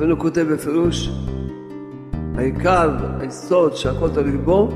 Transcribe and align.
רבנו 0.00 0.18
כותב 0.18 0.46
בפירוש, 0.52 1.10
העיקר, 2.36 2.96
היסוד 3.20 3.76
שהכל 3.76 4.10
תלוי 4.10 4.36
בו, 4.36 4.68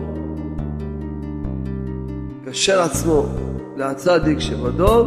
קשר 2.47 2.83
עצמו 2.83 3.27
להצדיק 3.77 4.41
שבדור, 4.41 5.07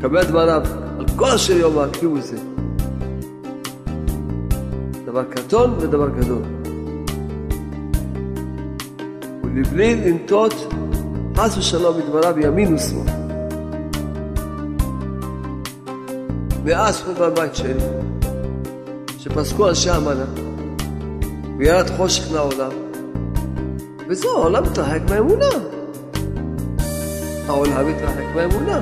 קבל 0.00 0.24
דבריו 0.24 0.62
על 0.98 1.06
כל 1.16 1.30
אשר 1.30 1.56
יאמר, 1.56 1.92
כי 1.92 2.06
זה. 2.20 2.36
דבר 5.04 5.24
קטון 5.24 5.74
ודבר 5.80 6.08
גדול. 6.08 6.42
ולבלי 9.44 9.94
לנטות 9.96 10.54
חס 11.36 11.58
ושלום 11.58 11.98
מדבריו 11.98 12.38
ימין 12.38 12.74
ושמאל. 12.74 13.21
מאז 16.64 17.02
חורבן 17.02 17.34
בית 17.34 17.54
שני, 17.54 17.74
שפסקו 19.18 19.68
אנשי 19.68 19.90
המנה, 19.90 20.24
וירד 21.58 21.90
חושך 21.96 22.32
מהעולם, 22.32 22.70
וזהו, 24.08 24.30
העולם 24.30 24.62
מתרחק 24.62 25.00
מהאמונה. 25.08 25.48
העולם 27.46 27.88
מתרחק 27.88 28.24
מהאמונה. 28.34 28.80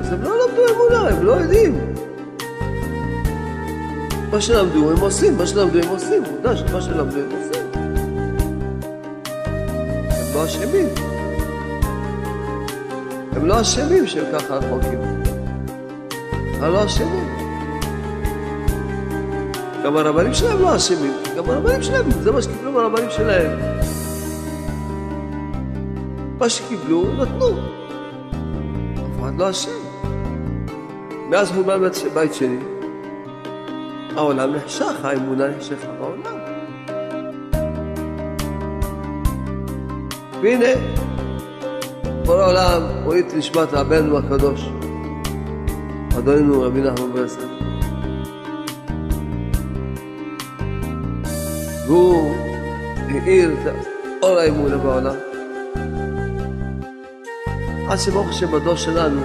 אז 0.00 0.12
הם 0.12 0.22
לא 0.22 0.30
למדו 0.30 0.62
אמונה, 0.74 1.08
הם 1.08 1.26
לא 1.26 1.32
יודעים. 1.32 1.94
מה 4.30 4.40
שלמדו 4.40 4.90
הם 4.90 4.98
עושים, 5.00 5.36
מה 5.36 5.46
שלמדו 5.46 5.78
הם 5.78 5.88
עושים, 5.88 6.22
עובדה 6.24 6.56
שמה 6.56 6.82
שלמדו 6.82 7.16
הם 7.16 7.28
עושים. 7.30 7.62
הם 10.12 10.34
לא 10.34 10.44
אשמים. 10.44 10.88
הם 13.32 13.46
לא 13.46 13.60
אשמים 13.60 14.06
שהם 14.06 14.24
ככה 14.32 14.54
רחוקים. 14.54 15.21
הם 16.62 16.72
לא 16.72 16.84
אשמים. 16.84 17.28
גם 19.84 19.96
הרבנים 19.96 20.34
שלהם 20.34 20.62
לא 20.62 20.76
אשמים, 20.76 21.12
גם 21.36 21.50
הרבנים 21.50 21.82
שלהם, 21.82 22.10
זה 22.10 22.32
מה 22.32 22.42
שקיבלו 22.42 22.72
מהרבנים 22.72 23.10
שלהם. 23.10 23.50
מה 26.38 26.48
שקיבלו, 26.48 27.04
נתנו. 27.18 27.48
אף 28.94 29.20
אחד 29.20 29.32
לא 29.38 29.50
אשם. 29.50 29.70
מאז 31.30 31.50
חורבן 31.50 31.80
בית 32.14 32.34
שני, 32.34 32.58
העולם 34.16 34.54
נחשך, 34.54 35.04
האמונה 35.04 35.48
נחשכה 35.48 35.92
בעולם. 35.98 36.38
והנה, 40.42 40.66
כל 42.26 42.40
העולם 42.40 42.82
הוריד 43.04 43.26
את 43.26 43.34
נשמת 43.34 43.68
רבנו 43.72 44.18
הקדוש, 44.18 44.68
אדוננו 46.18 46.62
רבי 46.62 46.80
נחמן 46.80 47.12
ברסלב. 47.12 47.48
והוא 51.86 52.34
האיר 53.08 53.52
את 53.52 53.74
אור 54.22 54.38
האמונה 54.38 54.76
בעולם. 54.76 55.14
עד 57.88 57.98
שברוך 57.98 58.28
השם 58.28 58.52
בדור 58.52 58.76
שלנו, 58.76 59.20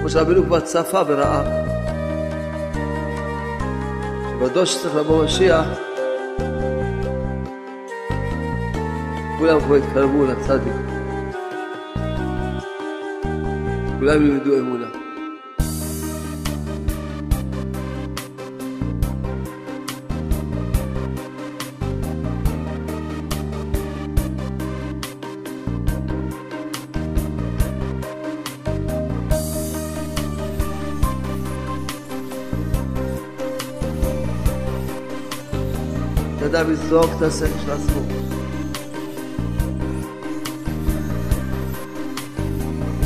כמו 0.00 0.10
שרבנו 0.10 0.44
כבר 0.44 0.60
צפה 0.60 1.02
וראה, 1.06 1.42
שבדור 4.30 4.64
שצריך 4.64 4.96
לבוא 4.96 5.24
משיח, 5.24 5.66
כולם 9.38 9.60
כבר 9.60 9.74
התקרבו 9.74 10.24
לצדיק. 10.24 10.93
כולם 14.04 14.26
ילמדו 14.26 14.58
אמונה. 14.58 14.86
ידע 36.42 36.62
לזרוק 36.62 37.10
את 37.16 37.22
השכל 37.22 37.46
של 37.64 37.70
עצמו. 37.70 38.00
לקבל 38.00 38.33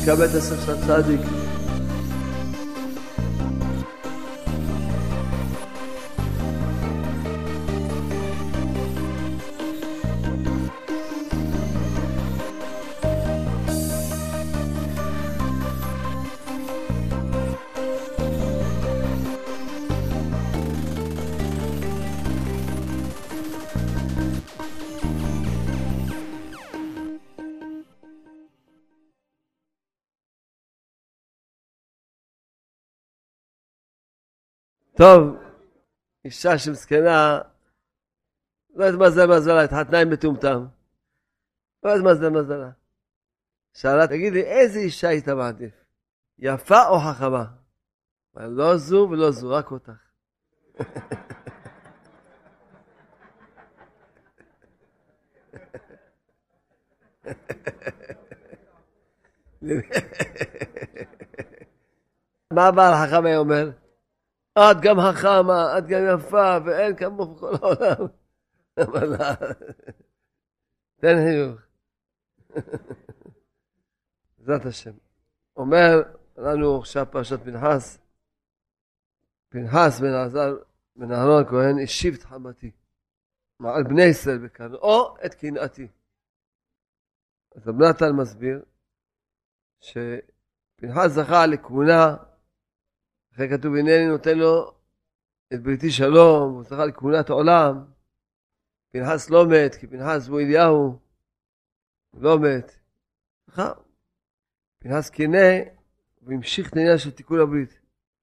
את 0.09 0.35
השכל 0.35 1.48
טוב, 34.99 35.37
אישה 36.25 36.59
שמסכנה, 36.59 37.39
לא 38.75 38.85
יודעת 38.85 39.01
מה 39.01 39.11
זה 39.11 39.27
מזלה, 39.27 39.65
התחתנה 39.65 40.01
עם 40.01 40.11
מטומטם. 40.11 40.67
לא 41.83 41.91
יודעת 41.91 42.05
מה 42.05 42.15
זה 42.15 42.31
מזלה. 42.31 42.71
שאלה, 43.75 44.07
תגיד 44.07 44.33
לי, 44.33 44.43
איזה 44.43 44.79
אישה 44.79 45.09
היית 45.09 45.29
מעדיף? 45.29 45.85
יפה 46.39 46.87
או 46.89 46.99
חכמה? 46.99 47.45
לא 48.35 48.77
זו 48.77 49.09
ולא 49.11 49.31
זו, 49.31 49.51
רק 49.51 49.71
אותך. 49.71 49.93
מה 62.53 62.67
הבעל 62.67 62.95
החכם 62.95 63.27
היה 63.27 63.39
אומר? 63.39 63.71
את 64.59 64.77
גם 64.83 64.97
חכמה, 65.01 65.79
את 65.79 65.87
גם 65.87 66.01
יפה, 66.15 66.59
ואין 66.65 66.97
כמוך 66.97 67.31
בכל 67.31 67.55
העולם. 67.63 68.07
אבל 68.79 69.17
תן 71.01 71.17
חיוך. 71.25 71.61
בעזרת 74.39 74.67
השם. 74.67 74.93
אומר 75.57 76.03
לנו 76.37 76.79
עכשיו 76.79 77.07
פרשת 77.11 77.41
פנחס, 77.45 77.99
פנחס 79.49 80.01
בן 80.01 80.15
עזר 80.15 80.57
בן 80.97 81.13
אהרון 81.13 81.43
הכהן 81.43 81.79
השיב 81.85 82.15
את 82.15 82.23
חמתי 82.23 82.71
מעל 83.61 83.83
בני 83.85 84.03
ישראל 84.03 84.39
בכאן, 84.39 84.75
או 84.75 85.17
את 85.27 85.35
קנאתי. 85.35 85.89
אז 87.55 87.69
רב 87.69 87.83
נתן 87.83 88.13
מסביר 88.21 88.63
שפנחס 89.81 91.11
זכה 91.11 91.47
לכהונה 91.47 92.17
אחרי 93.38 93.49
כתוב, 93.58 93.75
הנני 93.75 94.06
נותן 94.06 94.38
לו 94.38 94.75
את 95.55 95.62
בריתי 95.62 95.90
שלום, 95.90 96.62
זכה 96.62 96.87
לכהונת 96.87 97.31
העולם. 97.31 97.85
פנחס 98.93 99.31
לא 99.31 99.46
מת, 99.46 99.75
כי 99.75 99.87
פנחס 99.87 100.29
הוא 100.29 100.40
אליהו, 100.40 100.99
לא 102.14 102.38
מת. 102.38 102.73
פנחס 104.79 105.11
קינא, 105.11 105.49
והמשיך 106.23 106.69
את 106.69 106.76
העניין 106.76 106.99
של 106.99 107.11
תיקון 107.11 107.40
הברית. 107.40 107.81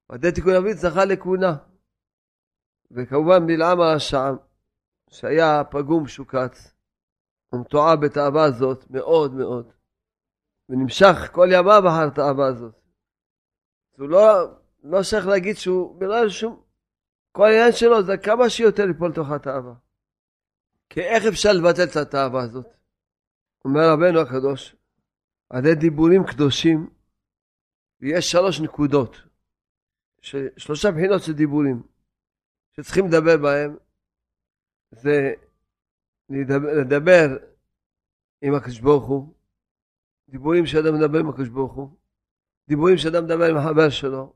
ועדי 0.08 0.32
תיקון 0.32 0.54
הברית 0.54 0.76
זכה 0.76 1.04
לכהונה. 1.04 1.56
וכמובן 2.90 3.46
בלעם 3.46 3.80
הרשע, 3.80 4.30
שהיה 5.10 5.64
פגום 5.70 6.06
שוקץ, 6.06 6.74
ומתועב 7.52 8.04
בתאווה 8.04 8.44
הזאת 8.44 8.90
מאוד 8.90 9.34
מאוד. 9.34 9.72
ונמשך 10.68 11.32
כל 11.32 11.48
ימיו 11.52 11.82
אחר 11.88 12.06
התאווה 12.12 12.46
הזאת. 12.46 12.74
הוא 13.98 14.08
לא 14.08 14.56
לא 14.90 15.02
צריך 15.10 15.26
להגיד 15.26 15.56
שהוא, 15.56 16.00
בגלל 16.00 16.28
שום, 16.28 16.62
כל 17.32 17.44
העניין 17.44 17.72
שלו 17.72 18.02
זה 18.02 18.16
כמה 18.16 18.50
שיותר 18.50 18.86
ליפול 18.86 19.10
לתוך 19.10 19.30
התאווה. 19.30 19.74
כי 20.90 21.00
איך 21.00 21.24
אפשר 21.24 21.52
לבטל 21.52 21.84
את 21.90 21.96
התאווה 21.96 22.42
הזאת? 22.42 22.66
אומר 23.64 23.80
רבנו 23.92 24.20
הקדוש, 24.20 24.76
על 25.50 25.58
ידי 25.58 25.74
דיבורים 25.74 26.26
קדושים, 26.26 26.90
ויש 28.00 28.30
שלוש 28.30 28.60
נקודות, 28.60 29.16
שלושה 30.56 30.90
בחינות 30.90 31.22
של 31.22 31.32
דיבורים, 31.32 31.82
שצריכים 32.72 33.06
לדבר 33.06 33.36
בהם, 33.36 33.76
זה 34.90 35.32
לדבר, 36.30 36.80
לדבר 36.80 37.26
עם 38.42 38.54
הקדוש 38.54 38.80
ברוך 38.80 39.04
הוא, 39.04 39.34
דיבורים 40.28 40.66
שאדם 40.66 40.94
מדבר 40.94 41.18
עם 41.18 41.28
הקדוש 41.28 41.48
ברוך 41.48 41.72
הוא, 41.72 41.90
דיבורים 42.68 42.98
שאדם 42.98 43.24
מדבר 43.24 43.44
עם 43.50 43.56
החבר 43.56 43.90
שלו, 43.90 44.35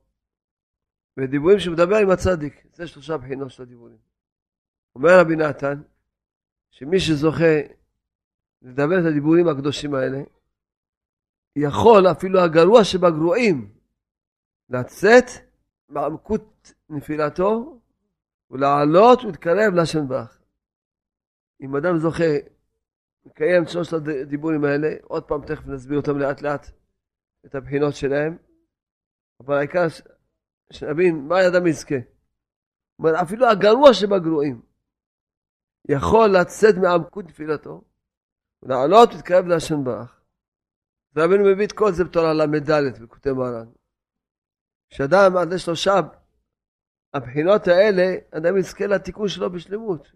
ודיבורים 1.16 1.58
שהוא 1.58 1.74
מדבר 1.74 1.96
עם 1.96 2.10
הצדיק. 2.10 2.66
זה 2.74 2.86
שלושה 2.86 3.16
בחינות 3.16 3.50
של 3.50 3.62
הדיבורים. 3.62 3.98
אומר 4.94 5.20
רבי 5.20 5.36
נתן, 5.36 5.82
שמי 6.70 7.00
שזוכה 7.00 7.60
לדבר 8.62 9.00
את 9.00 9.04
הדיבורים 9.04 9.48
הקדושים 9.48 9.94
האלה, 9.94 10.18
יכול 11.56 12.10
אפילו 12.10 12.40
הגרוע 12.40 12.84
שבגרועים 12.84 13.74
לצאת 14.68 15.24
מעמקות 15.88 16.72
נפילתו 16.88 17.80
ולעלות 18.50 19.24
ולהתקרב 19.24 19.74
להשם 19.74 20.08
ברך. 20.08 20.38
אם 21.60 21.76
אדם 21.76 21.98
זוכה 21.98 22.24
לקיים 23.26 23.66
שלושת 23.66 23.92
הדיבורים 23.92 24.64
האלה, 24.64 24.88
עוד 25.02 25.24
פעם 25.24 25.46
תכף 25.46 25.66
נסביר 25.66 25.98
אותם 25.98 26.18
לאט 26.18 26.42
לאט 26.42 26.66
את 27.46 27.54
הבחינות 27.54 27.94
שלהם, 27.94 28.36
אבל 29.40 29.56
העיקר 29.56 29.86
שנבין 30.72 31.26
מה 31.28 31.36
האדם 31.38 31.66
יזכה. 31.66 31.94
אומר, 32.98 33.22
אפילו 33.22 33.46
הגרוע 33.46 33.94
שבגרועים 33.94 34.62
יכול 35.88 36.28
לצאת 36.40 36.74
מעמקות 36.82 37.24
תפילתו 37.24 37.84
ולעלות 38.62 39.08
ולהתקרב 39.12 39.44
להשם 39.46 39.84
ברך. 39.84 40.20
רבינו 41.16 41.44
מביא 41.52 41.66
את 41.66 41.72
כל 41.72 41.92
זה 41.92 42.04
בתור 42.04 42.22
הל"ד 42.22 43.02
בכותב 43.02 43.30
מרן. 43.30 43.68
כשאדם 44.90 45.36
עד 45.36 45.52
לשלושה 45.52 45.92
הבחינות 47.14 47.62
האלה, 47.68 48.06
אדם 48.38 48.56
יזכה 48.58 48.86
לתיקון 48.86 49.28
שלו 49.28 49.52
בשלמות. 49.52 50.08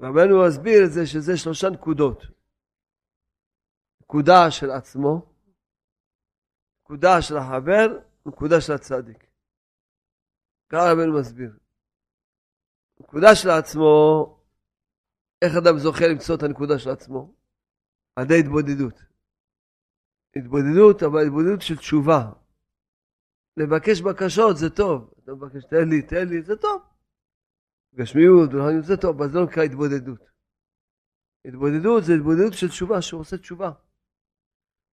רבנו 0.00 0.46
מסביר 0.46 0.84
את 0.84 0.92
זה 0.92 1.06
שזה 1.06 1.36
שלושה 1.36 1.70
נקודות. 1.70 2.22
נקודה 4.02 4.50
של 4.50 4.70
עצמו, 4.70 5.34
נקודה 6.80 7.22
של 7.22 7.36
החבר, 7.36 7.98
נקודה 8.26 8.60
של 8.60 8.72
הצדיק. 8.72 9.26
ככה 10.68 10.92
רבנו 10.92 11.20
מסביר. 11.20 11.58
נקודה 13.00 13.34
של 13.34 13.50
עצמו, 13.50 13.84
איך 15.42 15.52
אדם 15.56 15.78
זוכה 15.78 16.06
למצוא 16.06 16.36
את 16.36 16.42
הנקודה 16.42 16.78
של 16.78 16.90
עצמו? 16.90 17.34
על 18.16 18.24
ידי 18.24 18.40
התבודדות. 18.40 19.02
התבודדות, 20.36 21.02
אבל 21.02 21.26
התבודדות 21.26 21.62
של 21.62 21.76
תשובה. 21.76 22.32
לבקש 23.56 24.00
בקשות 24.00 24.56
זה 24.56 24.70
טוב. 24.70 25.14
אתה 25.24 25.32
מבקש, 25.32 25.64
תן 25.64 25.88
לי, 25.88 26.02
תן 26.02 26.28
לי, 26.28 26.42
זה 26.42 26.56
טוב. 26.56 26.82
גשמיות, 27.94 28.50
זה 28.82 28.96
טוב, 28.96 29.16
אבל 29.16 29.32
זה 29.32 29.38
לא 29.38 29.44
נקרא 29.44 29.62
התבודדות. 29.62 30.20
התבודדות 31.44 32.04
זה 32.04 32.12
התבודדות 32.14 32.52
של 32.52 32.68
תשובה, 32.68 33.02
שהוא 33.02 33.20
עושה 33.20 33.38
תשובה. 33.38 33.72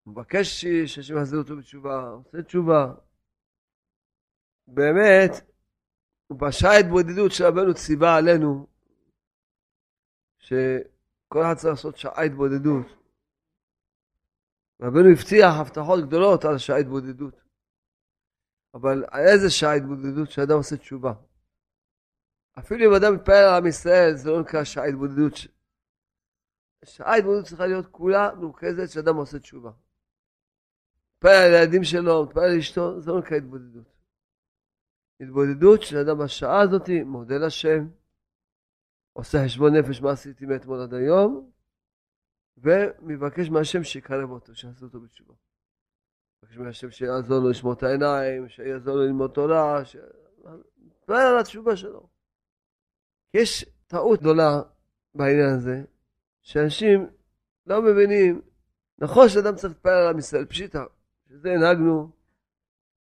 הוא 0.04 0.12
מבקש 0.14 0.64
שהשם 0.64 1.16
יחזיר 1.16 1.38
אותו 1.38 1.56
בתשובה, 1.56 2.08
עושה 2.08 2.42
תשובה. 2.42 2.94
באמת, 4.68 5.30
בשעה 6.32 6.70
ההתבודדות 6.70 7.32
של 7.32 7.44
רבנו 7.44 7.74
ציווה 7.74 8.16
עלינו, 8.16 8.66
שכל 10.38 11.42
אחד 11.42 11.54
צריך 11.54 11.70
לעשות 11.70 11.96
שעה 11.96 12.22
התבודדות. 12.22 12.86
רבנו 14.82 15.08
הבטיח 15.12 15.54
הבטחות 15.60 16.04
גדולות 16.06 16.44
על 16.44 16.58
שעה 16.58 16.76
התבודדות. 16.76 17.34
אבל 18.74 19.04
איזה 19.14 19.50
שעה 19.50 19.74
התבודדות 19.74 20.30
שאדם 20.30 20.56
עושה 20.56 20.76
תשובה. 20.76 21.12
אפילו 22.58 22.90
אם 22.90 22.96
אדם 22.96 23.14
מתפעל 23.14 23.44
על 23.44 23.54
עם 23.54 23.66
ישראל, 23.66 24.16
זה 24.16 24.30
לא 24.30 24.40
נקרא 24.40 24.64
שעה 24.64 24.84
התבודדות. 24.84 25.34
שעה 26.84 27.16
התבודדות 27.16 27.44
צריכה 27.46 27.66
להיות 27.66 27.86
כולה 27.86 28.34
מרוכזת 28.34 28.90
שאדם 28.90 29.16
עושה 29.16 29.38
תשובה. 29.38 29.70
מתפעל 31.14 31.32
על 31.34 31.54
הילדים 31.54 31.84
שלו, 31.84 32.24
מתפעל 32.24 32.50
על 32.50 32.58
אשתו, 32.58 33.00
זה 33.00 33.10
לא 33.10 33.18
נקרא 33.18 33.36
התבודדות. 33.36 33.97
התבודדות 35.20 35.82
של 35.82 35.96
אדם 35.96 36.18
בשעה 36.18 36.60
הזאת 36.60 36.88
מודה 37.04 37.38
לשם, 37.38 37.88
עושה 39.12 39.38
חשבון 39.44 39.76
נפש 39.76 40.00
מה 40.00 40.10
עשיתי 40.10 40.46
מאתמול 40.46 40.80
עד 40.80 40.94
היום, 40.94 41.50
ומבקש 42.58 43.48
מהשם 43.48 43.84
שיקרב 43.84 44.30
אותו, 44.30 44.54
שיעשה 44.54 44.84
אותו 44.84 45.00
בתשובה. 45.00 45.34
מבקש 46.42 46.56
מהשם 46.56 46.90
שיעזור 46.90 47.38
לו 47.38 47.50
לשמור 47.50 47.72
את 47.72 47.82
העיניים, 47.82 48.48
שיעזור 48.48 48.96
לו 48.96 49.02
ללמוד 49.02 49.30
תורה, 49.30 49.84
ש... 49.84 49.96
ועל 51.08 51.38
התשובה 51.38 51.76
שלו. 51.76 52.08
יש 53.34 53.64
טעות 53.86 54.20
גדולה 54.20 54.62
בעניין 55.14 55.54
הזה, 55.56 55.82
שאנשים 56.42 57.10
לא 57.66 57.82
מבינים, 57.82 58.40
נכון 58.98 59.28
שאדם 59.28 59.54
צריך 59.54 59.72
להתפלל 59.72 59.92
על 59.92 60.08
עם 60.08 60.18
ישראל, 60.18 60.44
פשיטה, 60.44 60.84
שזה 61.28 61.52
הנהגנו, 61.52 62.10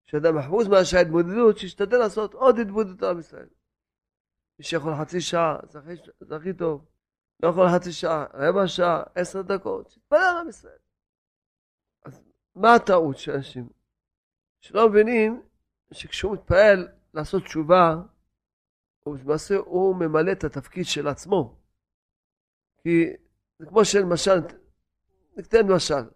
שאדם 0.06 0.38
אחוז 0.38 0.68
מהשעה 0.68 1.02
התבודדות, 1.02 1.58
שישתדל 1.58 1.98
לעשות 1.98 2.34
עוד 2.34 2.60
התבודדות 2.60 3.04
על 3.04 3.10
עם 3.10 3.20
ישראל. 3.20 3.48
מי 4.60 4.66
שיכול 4.66 4.94
חצי 5.02 5.22
שעה, 5.22 5.58
זה 6.20 6.36
הכי 6.36 6.54
טוב. 6.54 6.86
לא 7.44 7.50
יכול 7.50 7.68
חצי 7.76 7.92
שעה, 7.92 8.26
רבע 8.34 8.68
שעה, 8.68 9.04
עשר 9.16 9.42
דקות, 9.42 9.90
שיתפלל 9.90 10.20
על 10.20 10.38
עם 10.38 10.50
ישראל. 10.50 10.78
אז 12.06 12.24
מה 12.56 12.76
הטעות 12.76 13.18
של 13.18 13.32
אנשים? 13.32 13.70
שלא 14.62 14.90
מבינים 14.90 15.44
שכשהוא 15.92 16.34
מתפעל 16.34 16.88
לעשות 17.14 17.44
תשובה, 17.44 17.96
הוא 19.04 19.18
למעשה 19.18 19.56
הוא 19.56 19.96
ממלא 19.96 20.32
את 20.32 20.44
התפקיד 20.44 20.86
של 20.86 21.08
עצמו. 21.08 21.56
כי 22.78 23.06
זה 23.60 23.66
כמו 23.66 23.86
שלמשל, 23.86 24.40
ניתן 25.38 25.72
משל, 25.72 26.10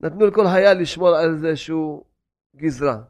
נתנו 0.00 0.26
לכל 0.26 0.44
חייל 0.52 0.82
לשמור 0.82 1.08
על 1.08 1.30
איזשהו 1.34 2.04
גזרה. 2.56 3.04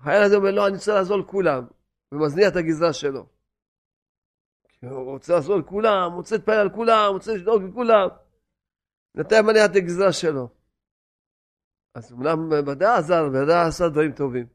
החייל 0.00 0.22
הזה 0.22 0.36
אומר, 0.36 0.50
לא, 0.50 0.66
אני 0.66 0.74
רוצה 0.76 0.94
לעזור 0.94 1.18
לכולם, 1.18 1.66
ומזניח 2.12 2.48
את 2.52 2.56
הגזרה 2.56 2.92
שלו. 2.92 3.26
הוא 4.82 5.12
רוצה 5.12 5.32
לעזור 5.32 5.56
לכולם, 5.56 6.12
רוצה 6.14 6.36
להתפעל 6.36 6.58
על 6.58 6.70
כולם, 6.74 7.10
רוצה 7.12 7.32
לדאוג 7.34 7.62
לכולם. 7.62 8.08
נתן 9.14 9.46
מניח 9.46 9.70
את 9.70 9.76
הגזרה 9.76 10.12
שלו. 10.12 10.48
אז 11.94 12.12
אמנם 12.12 12.68
ודאי 12.68 12.98
עזר, 12.98 13.22
ודאי 13.28 13.66
עשה 13.68 13.88
דברים 13.88 14.12
טובים. 14.12 14.46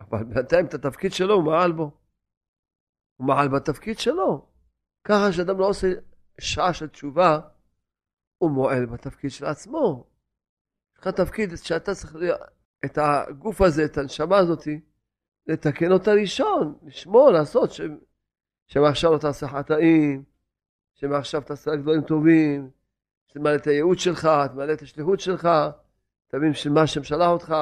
אבל 0.00 0.24
בינתיים 0.24 0.66
את 0.66 0.74
התפקיד 0.74 1.12
שלו 1.12 1.34
הוא 1.34 1.44
מעל 1.44 1.72
בו. 1.72 1.90
הוא 3.16 3.26
מעל 3.26 3.48
בתפקיד 3.48 3.98
שלו. 3.98 4.48
ככה 5.04 5.32
שאדם 5.32 5.58
לא 5.58 5.68
עושה 5.68 5.86
שעה 6.40 6.74
של 6.74 6.88
תשובה, 6.88 7.40
הוא 8.38 8.50
מועל 8.50 8.86
בתפקיד 8.86 9.30
של 9.30 9.44
עצמו. 9.44 10.11
לך 11.02 11.08
תפקיד 11.08 11.50
שאתה 11.56 11.94
צריך 11.94 12.16
את 12.84 12.98
הגוף 12.98 13.60
הזה, 13.60 13.84
את 13.84 13.98
הנשמה 13.98 14.38
הזאת, 14.38 14.68
לתקן 15.46 15.92
אותה 15.92 16.12
ראשון, 16.12 16.78
לשמור, 16.82 17.30
לעשות, 17.30 17.72
ש... 17.72 17.80
שמעכשיו 18.66 19.12
לא 19.12 19.18
תעשה 19.18 19.48
חטאים, 19.48 20.24
שמעכשיו 20.94 21.40
תעשה 21.40 21.76
דברים 21.76 22.02
טובים, 22.02 22.70
שתמלא 23.26 23.54
את 23.54 23.66
הייעוד 23.66 23.98
שלך, 23.98 24.28
תמלא 24.52 24.72
את 24.72 24.82
השליחות 24.82 25.20
שלך, 25.20 25.48
תבין 26.28 26.54
של 26.54 26.70
מה 26.70 26.82
השם 26.82 27.04
שלח 27.04 27.28
אותך. 27.28 27.54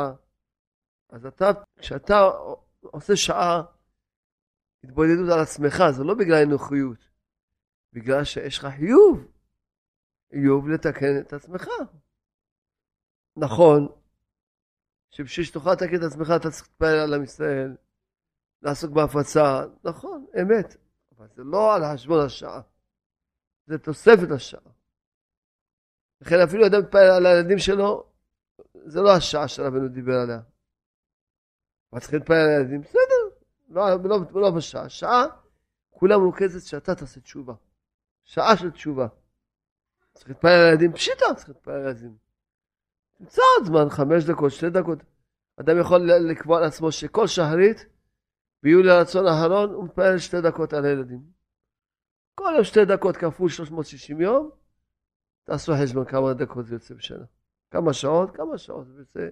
אז 1.09 1.26
אתה, 1.26 1.50
כשאתה 1.76 2.30
עושה 2.80 3.16
שעה 3.16 3.62
התבודדות 4.85 5.28
על 5.32 5.40
עצמך, 5.40 5.82
זה 5.90 6.04
לא 6.04 6.14
בגלל 6.14 6.42
אנוכיות, 6.42 7.09
בגלל 7.92 8.25
שיש 8.25 8.59
לך 8.59 8.66
חיוב, 8.66 9.26
חיוב 10.32 10.68
לתקן 10.68 11.18
את 11.20 11.32
עצמך. 11.32 11.68
נכון, 13.37 13.88
שבשביל 15.10 15.46
שתוכל 15.46 15.72
לתקן 15.72 15.96
את 15.96 16.02
עצמך 16.02 16.28
אתה 16.37 16.50
צריך 16.50 16.68
להתפלל 16.68 16.99
על 16.99 17.14
עם 17.14 17.22
ישראל, 17.22 17.76
לעסוק 18.62 18.90
בהפצה, 18.90 19.64
נכון, 19.84 20.26
אמת, 20.40 20.76
אבל 21.18 21.26
זה 21.34 21.42
לא 21.44 21.75
על 21.75 21.82
חשבון 21.94 22.25
השעה, 22.26 22.60
זה 23.66 23.78
תוספת 23.78 24.30
השעה. 24.30 24.60
לכן 26.20 26.37
אפילו 26.40 26.66
אדם 26.66 26.80
מתפלל 26.80 27.10
על 27.10 27.26
הילדים 27.26 27.58
שלו, 27.58 28.10
זה 28.84 29.00
לא 29.00 29.16
השעה 29.16 29.49
שרבנו 29.49 29.88
דיבר 29.88 30.14
עליה. 30.14 30.40
מה 31.92 32.00
צריך 32.00 32.14
להתפלל 32.14 32.37
על 32.37 32.49
הילדים? 32.49 32.80
בסדר, 32.80 33.44
לא, 33.68 33.84
לא, 34.04 34.18
לא 34.34 34.50
בשעה. 34.50 34.88
שעה, 34.88 35.25
כולה 35.90 36.18
מרוכזת 36.18 36.66
שאתה 36.66 36.94
תעשה 36.94 37.20
תשובה. 37.20 37.54
שעה 38.25 38.56
של 38.56 38.70
תשובה. 38.70 39.06
צריך 40.14 40.28
להתפלל 40.28 40.50
על 40.50 40.66
הילדים? 40.66 40.92
פשיטה, 40.92 41.25
צריך 41.37 41.49
להתפלל 41.49 41.75
על 41.75 41.87
הילדים. 41.87 42.16
תמצא 43.20 43.42
עוד 43.58 43.66
זמן, 43.66 43.90
חמש 43.90 44.24
דקות, 44.24 44.52
שתי 44.52 44.70
דקות. 44.70 44.98
אדם 45.60 45.80
יכול 45.80 45.98
לקבוע 46.30 46.60
לעצמו 46.60 46.92
שכל 46.92 47.26
שחרית, 47.26 47.86
ביולי 48.62 48.90
הרצון 48.90 49.26
האחרון, 49.26 49.70
הוא 49.70 49.84
מתפלל 49.84 50.18
שתי 50.18 50.40
דקות 50.40 50.72
על 50.72 50.84
הילדים. 50.84 51.22
כל 52.34 52.52
יום 52.54 52.64
שתי 52.64 52.84
דקות 52.84 53.16
כפול 53.16 53.48
360 53.48 54.20
יום, 54.20 54.50
תעשו 55.44 55.72
חשבון 55.82 56.04
כמה 56.04 56.34
דקות 56.34 56.66
זה 56.66 56.74
יוצא 56.74 56.94
בשנה. 56.94 57.24
כמה 57.70 57.92
שעות? 57.92 58.36
כמה 58.36 58.58
שעות 58.58 58.86
זה 58.86 59.00
יוצא? 59.00 59.28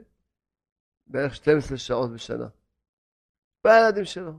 בערך 1.06 1.34
12 1.34 1.76
שעות 1.76 2.10
בשנה. 2.10 2.48
מתפלל 3.56 3.72
הילדים 3.72 4.04
שלו. 4.04 4.32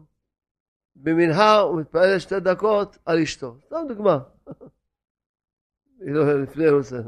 במנהר 0.96 1.60
הוא 1.60 1.79
מתפלל 1.79 2.20
שתי 2.20 2.39
דקות 2.39 2.98
על 3.06 3.20
אשתו. 3.20 3.58
סתם 3.65 3.86
דוגמה. 3.88 4.20
היא 6.00 6.13
לא 6.13 6.41
לפני 6.44 6.70
רוסיה. 6.70 7.00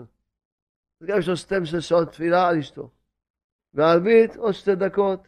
אז 1.01 1.07
גם 1.07 1.19
יש 1.19 1.27
לו 1.27 1.37
12 1.37 1.81
שעות 1.81 2.11
תפילה 2.11 2.47
על 2.47 2.57
אשתו. 2.57 2.89
וערבית 3.73 4.35
עוד 4.35 4.53
שתי 4.53 4.75
דקות. 4.75 5.27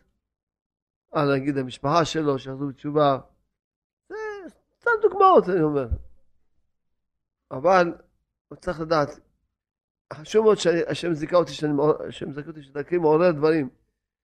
על 1.12 1.36
נגיד 1.36 1.58
המשפחה 1.58 2.06
שלו, 2.06 2.40
שיחזרו 2.40 2.68
בתשובה. 2.68 3.20
זה 4.10 4.16
סתם 4.80 4.92
דוגמאות, 5.02 5.50
אני 5.50 5.62
אומר. 5.62 5.88
אבל 7.52 7.94
הוא 8.48 8.58
צריך 8.58 8.80
לדעת, 8.80 9.10
חשוב 10.14 10.46
מאוד 10.46 10.58
שהשם 10.58 11.14
זיכה 11.14 11.36
אותי, 11.36 11.52
שהשם 11.52 12.32
זיכה 12.32 12.48
אותי 12.48 12.64
שדרכי 12.64 12.98
מעורר 12.98 13.32
דברים, 13.32 13.70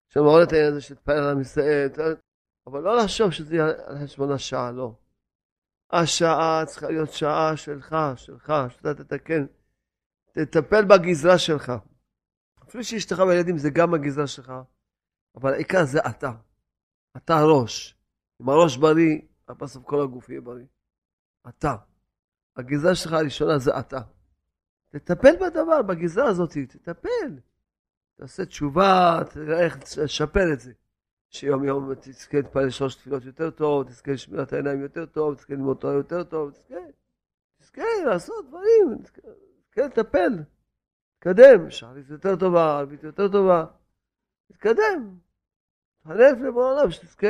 שמעורר 0.10 0.44
את 0.44 0.52
העניין 0.52 0.72
הזה 0.72 0.82
של 0.82 0.94
להתפלל 0.94 1.18
על 1.18 1.32
עם 1.32 1.42
ישראל, 1.42 1.90
אבל 2.68 2.82
לא 2.82 2.98
לחשוב 2.98 3.32
שזה 3.32 3.56
יהיה 3.56 3.68
על 3.86 3.98
חשבון 4.04 4.32
השעה, 4.32 4.72
לא. 4.72 4.94
השעה 5.92 6.64
צריכה 6.66 6.88
להיות 6.88 7.10
שעה 7.12 7.58
שלך, 7.58 7.96
שלך, 8.16 8.54
שאתה 8.70 8.94
תתקן, 8.94 9.46
תטפל 10.46 10.86
בגזרה 10.86 11.38
שלך. 11.38 11.74
אפילו 12.64 12.84
שאשתך 12.84 13.20
וילדים 13.28 13.58
זה 13.58 13.70
גם 13.70 13.94
הגזרה 13.94 14.28
שלך, 14.28 14.54
אבל 15.36 15.54
העיקר 15.54 15.86
זה 15.86 16.00
אתה. 16.00 16.32
אתה 17.18 17.38
הראש. 17.38 17.98
אם 18.42 18.50
הראש 18.50 18.78
בריא, 18.78 19.22
בסוף 19.48 19.84
כל 19.84 20.02
הגוף 20.02 20.30
יהיה 20.30 20.42
בריא. 20.42 20.66
אתה. 21.50 21.76
הגזרה 22.56 22.96
שלך 22.96 23.14
הראשונה 23.14 23.58
זה 23.58 23.80
אתה. 23.80 24.00
תטפל 24.90 25.36
בדבר, 25.36 25.82
בגזרה 25.82 26.28
הזאת, 26.28 26.58
תטפל. 26.58 27.40
תעשה 28.16 28.46
תשובה, 28.46 29.20
תראה 29.34 29.60
איך 29.66 29.78
לשפר 29.98 30.54
את 30.54 30.60
זה. 30.60 30.72
שיום 31.30 31.64
יום 31.64 31.94
תזכה 32.02 32.38
להתפלל 32.38 32.70
שלוש 32.70 32.96
תפילות 32.96 33.26
יותר 33.26 33.50
טוב, 33.50 33.84
תזכה 33.84 34.12
לשמירת 34.12 34.54
העיניים 34.54 34.82
יותר 34.82 35.06
טוב, 35.06 35.36
תזכה 35.36 35.54
ללמוד 35.54 35.78
תורה 35.78 35.94
יותר 35.94 36.24
טוב, 36.24 36.52
תזכה, 36.52 36.76
תזכה 37.60 37.84
לעשות 38.06 38.48
דברים, 38.48 38.98
תזכה 39.04 39.22
לטפל, 39.78 40.44
תתקדם, 41.18 41.70
שערית 41.70 42.10
יותר 42.10 42.36
טובה, 42.36 42.78
ערבית 42.78 43.04
יותר 43.04 43.32
טובה, 43.32 43.66
תתקדם, 44.48 45.18
תחנף 46.04 46.40
לבוא 46.48 46.64
העולם 46.66 46.92
שתזכה. 46.92 47.28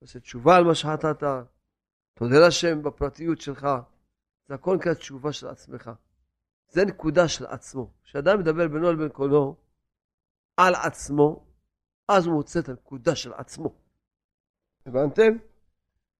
תעשה 0.00 0.20
תשובה 0.20 0.56
על 0.56 0.64
מה 0.64 0.74
שחטאת, 0.74 1.22
תודה 2.14 2.40
להשם 2.40 2.82
בפרטיות 2.82 3.40
שלך, 3.40 3.66
זה 4.48 4.54
הכל 4.54 4.76
נקרא 4.76 4.94
תשובה 4.94 5.32
של 5.32 5.48
עצמך. 5.48 5.90
זה 6.68 6.84
נקודה 6.84 7.28
של 7.28 7.46
עצמו. 7.46 7.90
כשאדם 8.04 8.40
מדבר 8.40 8.68
בינו 8.68 8.92
לבין 8.92 9.08
קולו 9.08 9.56
על 10.56 10.74
עצמו, 10.74 11.46
אז 12.08 12.26
הוא 12.26 12.34
מוצא 12.34 12.60
את 12.60 12.68
הנקודה 12.68 13.16
של 13.16 13.32
עצמו. 13.32 13.74
הבנתם? 14.86 15.32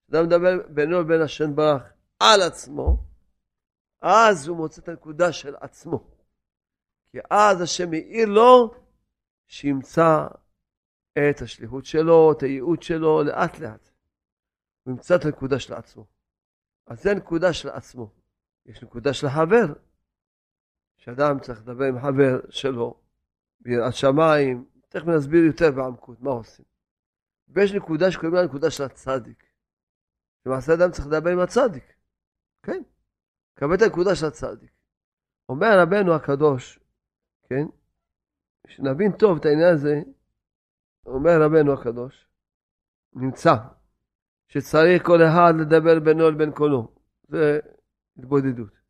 כשאדם 0.09 0.27
מדבר 0.27 0.69
בינו 0.69 1.01
לבין 1.01 1.23
השם 1.23 1.57
ברך 1.57 1.83
על 2.21 2.43
עצמו, 2.43 3.10
אז 4.01 4.49
הוא 4.49 4.57
מוצא 4.57 4.83
את 4.83 4.89
הנקודה 4.89 5.33
של 5.33 5.57
עצמו. 5.61 6.11
כי 7.13 7.19
אז 7.31 7.61
השם 7.61 7.91
מאיר 7.91 8.29
לו 8.29 8.75
שימצא 9.47 10.27
את 11.13 11.43
השליחות 11.43 11.85
שלו, 11.85 12.33
את 12.33 12.43
הייעוד 12.43 12.83
שלו, 12.83 13.23
לאט 13.23 13.59
לאט. 13.59 13.91
הוא 14.83 14.93
ימצא 14.93 15.17
את 15.17 15.25
הנקודה 15.25 15.61
של 15.61 15.75
עצמו. 15.75 16.07
אז 16.87 17.03
זה 17.03 17.15
נקודה 17.15 17.53
של 17.53 17.69
עצמו. 17.69 18.11
יש 18.67 18.83
נקודה 18.83 19.15
של 19.15 19.29
חבר, 19.29 19.75
שאדם 20.97 21.41
צריך 21.41 21.61
לדבר 21.61 21.85
עם 21.85 22.01
חבר 22.01 22.51
שלו, 22.51 23.01
ביראת 23.61 23.95
שמיים, 23.95 24.65
תכף 24.89 25.07
נסביר 25.07 25.45
יותר 25.45 25.71
בעמקות 25.71 26.21
מה 26.21 26.31
עושים. 26.31 26.65
ויש 27.49 27.73
נקודה 27.73 28.11
שקוראים 28.11 28.35
לה 28.35 28.45
נקודה 28.45 28.71
של 28.71 28.83
הצדיק. 28.83 29.45
למעשה 30.47 30.75
אדם 30.75 30.91
צריך 30.91 31.07
לדבר 31.07 31.31
עם 31.31 31.41
הצדיק, 31.41 31.85
כן? 32.63 32.83
קבל 33.61 33.75
את 33.75 33.83
הנקודה 33.83 34.15
של 34.15 34.27
הצדיק. 34.27 34.71
אומר 35.49 35.81
רבנו 35.83 36.15
הקדוש, 36.15 36.81
כן? 37.49 37.67
שנבין 38.67 39.13
טוב 39.13 39.39
את 39.39 39.45
העניין 39.45 39.75
הזה, 39.75 40.03
אומר 41.07 41.43
רבנו 41.43 41.73
הקדוש, 41.73 42.27
נמצא 43.13 43.55
שצריך 44.49 45.07
כל 45.07 45.19
אחד 45.23 45.53
לדבר 45.61 46.01
בינו 46.01 46.31
לבין 46.31 46.53
קולו. 46.53 46.95
זה 47.29 47.61
התבודדות. 48.19 48.81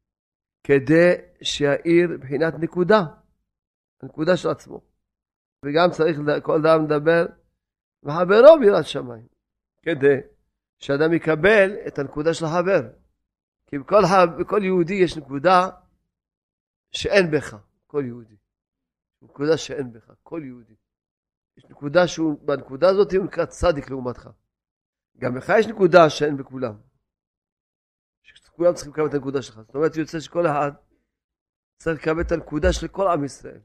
כדי 0.64 1.12
שיאיר 1.42 2.08
מבחינת 2.08 2.54
נקודה, 2.58 3.02
הנקודה 4.02 4.36
של 4.36 4.48
עצמו. 4.48 4.80
וגם 5.64 5.90
צריך 5.90 6.18
כל 6.42 6.66
אדם 6.66 6.84
לדבר 6.84 7.26
וחברו 8.02 8.58
ביראת 8.60 8.86
שמיים, 8.86 9.26
כדי 9.82 10.20
שאדם 10.78 11.12
יקבל 11.12 11.70
את 11.86 11.98
הנקודה 11.98 12.34
של 12.34 12.44
החבר. 12.44 13.00
כי 13.70 13.78
בכל, 13.78 14.02
בכל 14.40 14.60
יהודי 14.64 14.94
יש 14.94 15.16
נקודה 15.16 15.70
שאין 16.92 17.30
בך, 17.30 17.56
כל 17.86 18.02
יהודי. 18.06 18.36
נקודה 19.22 19.56
שאין 19.56 19.92
בך, 19.92 20.10
כל 20.22 20.40
יהודי. 20.44 20.74
יש 21.56 21.64
נקודה 21.64 22.08
שהוא, 22.08 22.46
בנקודה 22.46 22.88
הזאת 22.88 23.12
הוא 23.12 23.24
נקרא 23.24 23.44
צדיק 23.44 23.90
לעומתך. 23.90 24.30
גם 25.18 25.36
לך 25.36 25.52
יש 25.58 25.66
נקודה 25.66 26.10
שאין 26.10 26.36
בכולם. 26.36 26.74
כולם 28.60 28.74
צריכים 28.74 28.92
לקבל 28.92 29.06
את 29.06 29.14
הנקודה 29.14 29.42
שלך. 29.42 29.60
זאת 29.66 29.74
אומרת, 29.74 29.96
יוצא 29.96 30.20
שכל 30.20 30.46
אחד 30.46 30.70
צריך 31.76 32.02
לקבל 32.02 32.20
את 32.20 32.32
הנקודה 32.32 32.72
של 32.72 32.88
כל 32.88 33.08
עם 33.08 33.24
ישראל. 33.24 33.60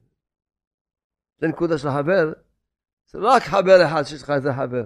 זה 1.38 1.48
נקודה 1.48 1.78
של 1.78 1.88
החבר, 1.88 2.34
זה 3.06 3.20
לא 3.20 3.34
רק 3.34 3.44
חבר 3.44 3.86
אחד 3.86 4.04
שיש 4.04 4.24
לך 4.24 4.30
איזה 4.30 4.50
חבר. 4.54 4.86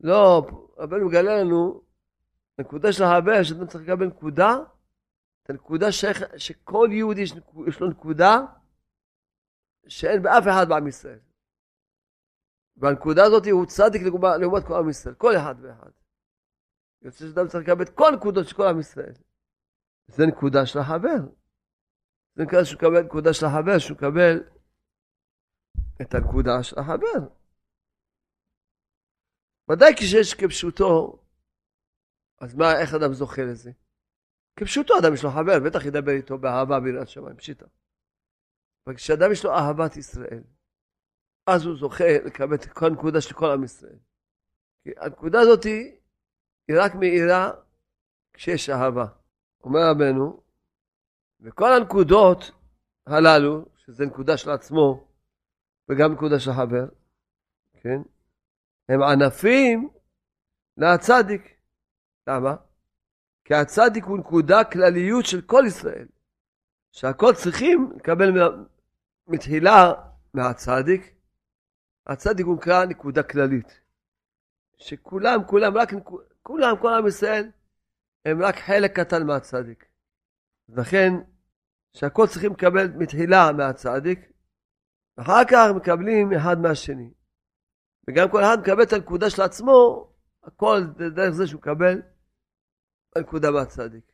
לא, 0.00 0.46
רבנו 0.78 1.06
מגלה 1.08 1.42
לנו, 1.42 1.83
נקודה 2.60 2.92
של 2.92 3.02
החבר, 3.02 3.42
שאתה 3.42 3.66
צריך 3.66 3.84
לקבל 3.84 4.06
נקודה, 4.06 4.50
את 5.42 5.50
הנקודה 5.50 5.92
ש... 5.92 6.04
שכל 6.36 6.88
יהודי 6.92 7.20
יש, 7.20 7.32
יש 7.68 7.80
לו 7.80 7.90
נקודה 7.90 8.36
שאין 9.88 10.22
באף 10.22 10.44
אחד 10.44 10.66
בעם 10.68 10.86
ישראל. 10.86 11.20
והנקודה 12.76 13.22
הזאת 13.24 13.46
הוא 13.50 13.66
צדיק 13.66 14.02
לעומת 14.40 14.62
כל 14.66 14.74
עם 14.74 14.90
ישראל, 14.90 15.14
כל 15.14 15.32
אחד 15.36 15.54
ואחד. 15.62 15.90
יוצא 17.02 17.24
שאדם 17.28 17.48
צריך 17.48 17.68
לקבל 17.68 17.82
את 17.82 17.88
כל 17.88 18.14
הנקודות 18.14 18.48
של 18.48 18.56
כל 18.56 18.66
עם 18.66 18.80
ישראל. 18.80 19.12
זה 20.06 20.26
נקודה 20.26 20.66
של 20.66 20.78
החבר. 20.78 21.18
זה 22.34 22.42
נקודה 22.42 22.64
שהוא 22.64 22.78
מקבל 22.78 23.02
נקודה 23.02 23.32
של 23.32 23.46
החבר, 23.46 23.78
שהוא 23.78 23.96
מקבל 23.96 24.42
את 26.02 26.14
הנקודה 26.14 26.62
של 26.62 26.78
החבר. 26.78 27.20
ודאי 29.70 29.92
כשיש 29.96 30.34
כפשוטו, 30.34 31.23
אז 32.44 32.54
מה, 32.54 32.80
איך 32.80 32.94
אדם 32.94 33.12
זוכה 33.12 33.42
לזה? 33.42 33.70
כפשוטו 34.56 34.98
אדם 34.98 35.14
יש 35.14 35.24
לו 35.24 35.30
חבר, 35.30 35.60
בטח 35.66 35.84
ידבר 35.84 36.12
איתו 36.12 36.38
באהבה 36.38 36.80
ביראת 36.80 37.08
שמיים, 37.08 37.36
פשיטה. 37.36 37.66
אבל 38.86 38.94
כשאדם 38.96 39.32
יש 39.32 39.44
לו 39.44 39.50
אהבת 39.50 39.96
ישראל, 39.96 40.42
אז 41.46 41.64
הוא 41.64 41.76
זוכה 41.76 42.04
לקבל 42.26 42.54
את 42.54 42.64
כל 42.64 42.86
הנקודה 42.86 43.20
של 43.20 43.34
כל 43.34 43.50
עם 43.50 43.64
ישראל. 43.64 43.98
כי 44.82 44.90
הנקודה 44.96 45.40
הזאת 45.40 45.64
היא 45.64 46.76
רק 46.76 46.94
מאירה 46.94 47.50
כשיש 48.32 48.70
אהבה. 48.70 49.06
אומר 49.64 49.80
רבנו, 49.90 50.40
וכל 51.40 51.72
הנקודות 51.72 52.50
הללו, 53.06 53.64
שזה 53.76 54.06
נקודה 54.06 54.36
של 54.36 54.50
עצמו, 54.50 55.08
וגם 55.88 56.12
נקודה 56.12 56.40
של 56.40 56.52
חבר, 56.52 56.86
כן? 57.72 58.02
הם 58.88 59.02
ענפים 59.02 59.88
לצדיק. 60.76 61.53
למה? 62.26 62.54
כי 63.44 63.54
הצדיק 63.54 64.04
הוא 64.04 64.18
נקודה 64.18 64.64
כלליות 64.64 65.26
של 65.26 65.40
כל 65.40 65.64
ישראל, 65.66 66.06
שהכל 66.92 67.34
צריכים 67.34 67.92
לקבל 67.96 68.30
מתחילה 69.28 69.92
מהצדיק. 70.34 71.14
הצדיק 72.06 72.46
הוא 72.46 72.56
נקרא 72.56 72.84
נקודה 72.84 73.22
כללית. 73.22 73.80
שכולם, 74.76 75.44
כולם, 75.46 75.76
רק 75.76 75.92
כולם, 76.42 76.76
כל 76.76 76.94
עם 76.94 77.06
ישראל, 77.06 77.50
הם 78.24 78.42
רק 78.42 78.56
חלק 78.56 79.00
קטן 79.00 79.26
מהצדיק. 79.26 79.86
לכן, 80.68 81.12
שהכל 81.92 82.26
צריכים 82.26 82.52
לקבל 82.52 82.88
מתחילה 82.88 83.52
מהצדיק, 83.52 84.20
ואחר 85.18 85.44
כך 85.50 85.66
מקבלים 85.76 86.32
אחד 86.32 86.58
מהשני. 86.58 87.10
וגם 88.08 88.28
כל 88.30 88.40
אחד 88.42 88.60
מקבל 88.60 88.82
את 88.82 88.92
הנקודה 88.92 89.30
של 89.30 89.42
עצמו, 89.42 90.08
הכל 90.44 90.80
דרך 91.14 91.30
זה 91.30 91.46
שהוא 91.46 91.58
מקבל 91.58 92.02
הנקודה 93.16 93.50
מהצדיק. 93.50 94.12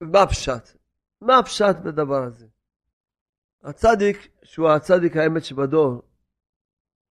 ומה 0.00 0.22
הפשט? 0.22 0.78
מה 1.20 1.38
הפשט 1.38 1.76
בדבר 1.84 2.22
הזה? 2.22 2.46
הצדיק, 3.62 4.16
שהוא 4.44 4.68
הצדיק 4.68 5.16
האמת 5.16 5.44
שבדור, 5.44 6.02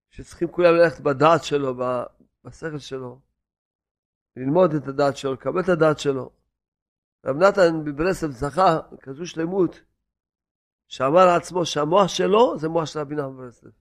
שצריכים 0.09 0.47
כולם 0.51 0.73
ללכת 0.73 0.99
בדעת 1.01 1.43
שלו, 1.43 1.75
בשכל 2.43 2.77
שלו, 2.77 3.19
ללמוד 4.35 4.73
את 4.73 4.87
הדעת 4.87 5.17
שלו, 5.17 5.33
לקבל 5.33 5.59
את 5.59 5.69
הדעת 5.69 5.99
שלו. 5.99 6.31
רב 7.25 7.35
נתן 7.35 7.83
בברסלב 7.85 8.31
זכה 8.31 8.79
כזו 9.01 9.27
שלמות, 9.27 9.81
שאמר 10.87 11.25
לעצמו 11.25 11.65
שהמוח 11.65 12.07
שלו 12.07 12.57
זה 12.57 12.69
מוח 12.69 12.85
של 12.85 12.99
רבי 12.99 13.15
נחמן 13.15 13.37
ברסלב. 13.37 13.71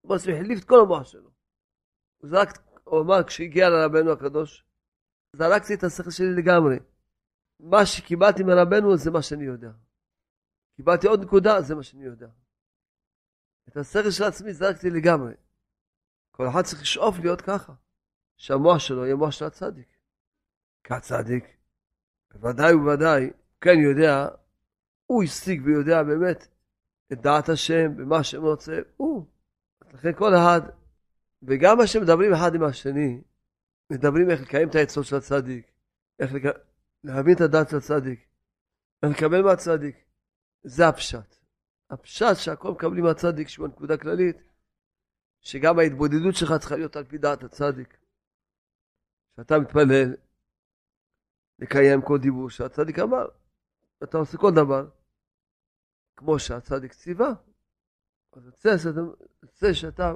הוא 0.00 0.16
החליף 0.16 0.58
את 0.58 0.64
כל 0.64 0.80
המוח 0.80 1.04
שלו. 1.04 1.30
הוא 2.18 2.30
זרק, 2.30 2.48
הוא 2.84 3.00
אמר 3.00 3.22
כשהגיע 3.26 3.68
לרבנו 3.68 4.12
הקדוש, 4.12 4.64
זרקתי 5.38 5.74
את 5.74 5.84
השכל 5.84 6.10
שלי 6.10 6.34
לגמרי. 6.36 6.78
מה 7.60 7.86
שקיבלתי 7.86 8.42
מרבנו 8.42 8.96
זה 8.96 9.10
מה 9.10 9.22
שאני 9.22 9.44
יודע. 9.44 9.70
קיבלתי 10.76 11.06
עוד 11.06 11.20
נקודה, 11.20 11.62
זה 11.62 11.74
מה 11.74 11.82
שאני 11.82 12.04
יודע. 12.04 12.28
את 13.68 13.76
השכל 13.76 14.10
של 14.10 14.24
עצמי 14.24 14.52
זרקתי 14.52 14.90
לגמרי. 14.90 15.34
כל 16.30 16.48
אחד 16.48 16.62
צריך 16.62 16.82
לשאוף 16.82 17.18
להיות 17.18 17.40
ככה, 17.40 17.72
שהמוח 18.36 18.78
שלו 18.78 19.04
יהיה 19.04 19.16
מוח 19.16 19.30
של 19.30 19.44
הצדיק. 19.44 19.88
כי 20.84 20.94
הצדיק, 20.94 21.44
בוודאי 22.32 22.74
ובוודאי, 22.74 23.30
כן 23.60 23.78
יודע, 23.78 24.28
הוא 25.06 25.22
השיג 25.22 25.62
ויודע 25.64 26.02
באמת 26.02 26.48
את 27.12 27.20
דעת 27.20 27.48
השם, 27.48 27.96
במה 27.96 28.18
השם 28.18 28.42
רוצה, 28.42 28.78
הוא. 28.96 29.26
לכן 29.92 30.12
כל 30.12 30.34
אחד, 30.34 30.60
וגם 31.42 31.78
מה 31.78 31.86
שמדברים 31.86 32.32
אחד 32.32 32.54
עם 32.54 32.62
השני, 32.62 33.20
מדברים 33.92 34.30
איך 34.30 34.40
לקיים 34.40 34.68
את 34.68 34.74
העצות 34.74 35.04
של 35.04 35.16
הצדיק, 35.16 35.72
איך 36.18 36.32
לק... 36.32 36.42
להבין 37.04 37.34
את 37.36 37.40
הדעת 37.40 37.68
של 37.68 37.76
הצדיק, 37.76 38.28
איך 39.02 39.12
לקבל 39.16 39.42
מהצדיק. 39.42 39.96
זה 40.62 40.88
הפשט. 40.88 41.36
הפשט 41.90 42.36
שהכל 42.36 42.70
מקבלים 42.72 43.04
מהצדיק, 43.04 43.48
שהוא 43.48 43.66
הנקודה 43.66 43.94
הכללית, 43.94 44.36
שגם 45.40 45.78
ההתבודדות 45.78 46.34
שלך 46.34 46.52
צריכה 46.60 46.76
להיות 46.76 46.96
על 46.96 47.04
פי 47.04 47.18
דעת 47.18 47.42
הצדיק. 47.42 47.98
כשאתה 49.34 49.58
מתפלל, 49.58 50.16
לקיים 51.58 52.00
כל 52.02 52.18
דיבור 52.18 52.50
שהצדיק 52.50 52.98
אמר, 52.98 53.26
ואתה 54.00 54.18
עושה 54.18 54.38
כל 54.38 54.50
דבר, 54.54 54.88
כמו 56.16 56.38
שהצדיק 56.38 56.92
ציווה. 56.92 57.32
אז 58.32 58.46
יוצא 59.42 59.72
שאתה, 59.72 60.12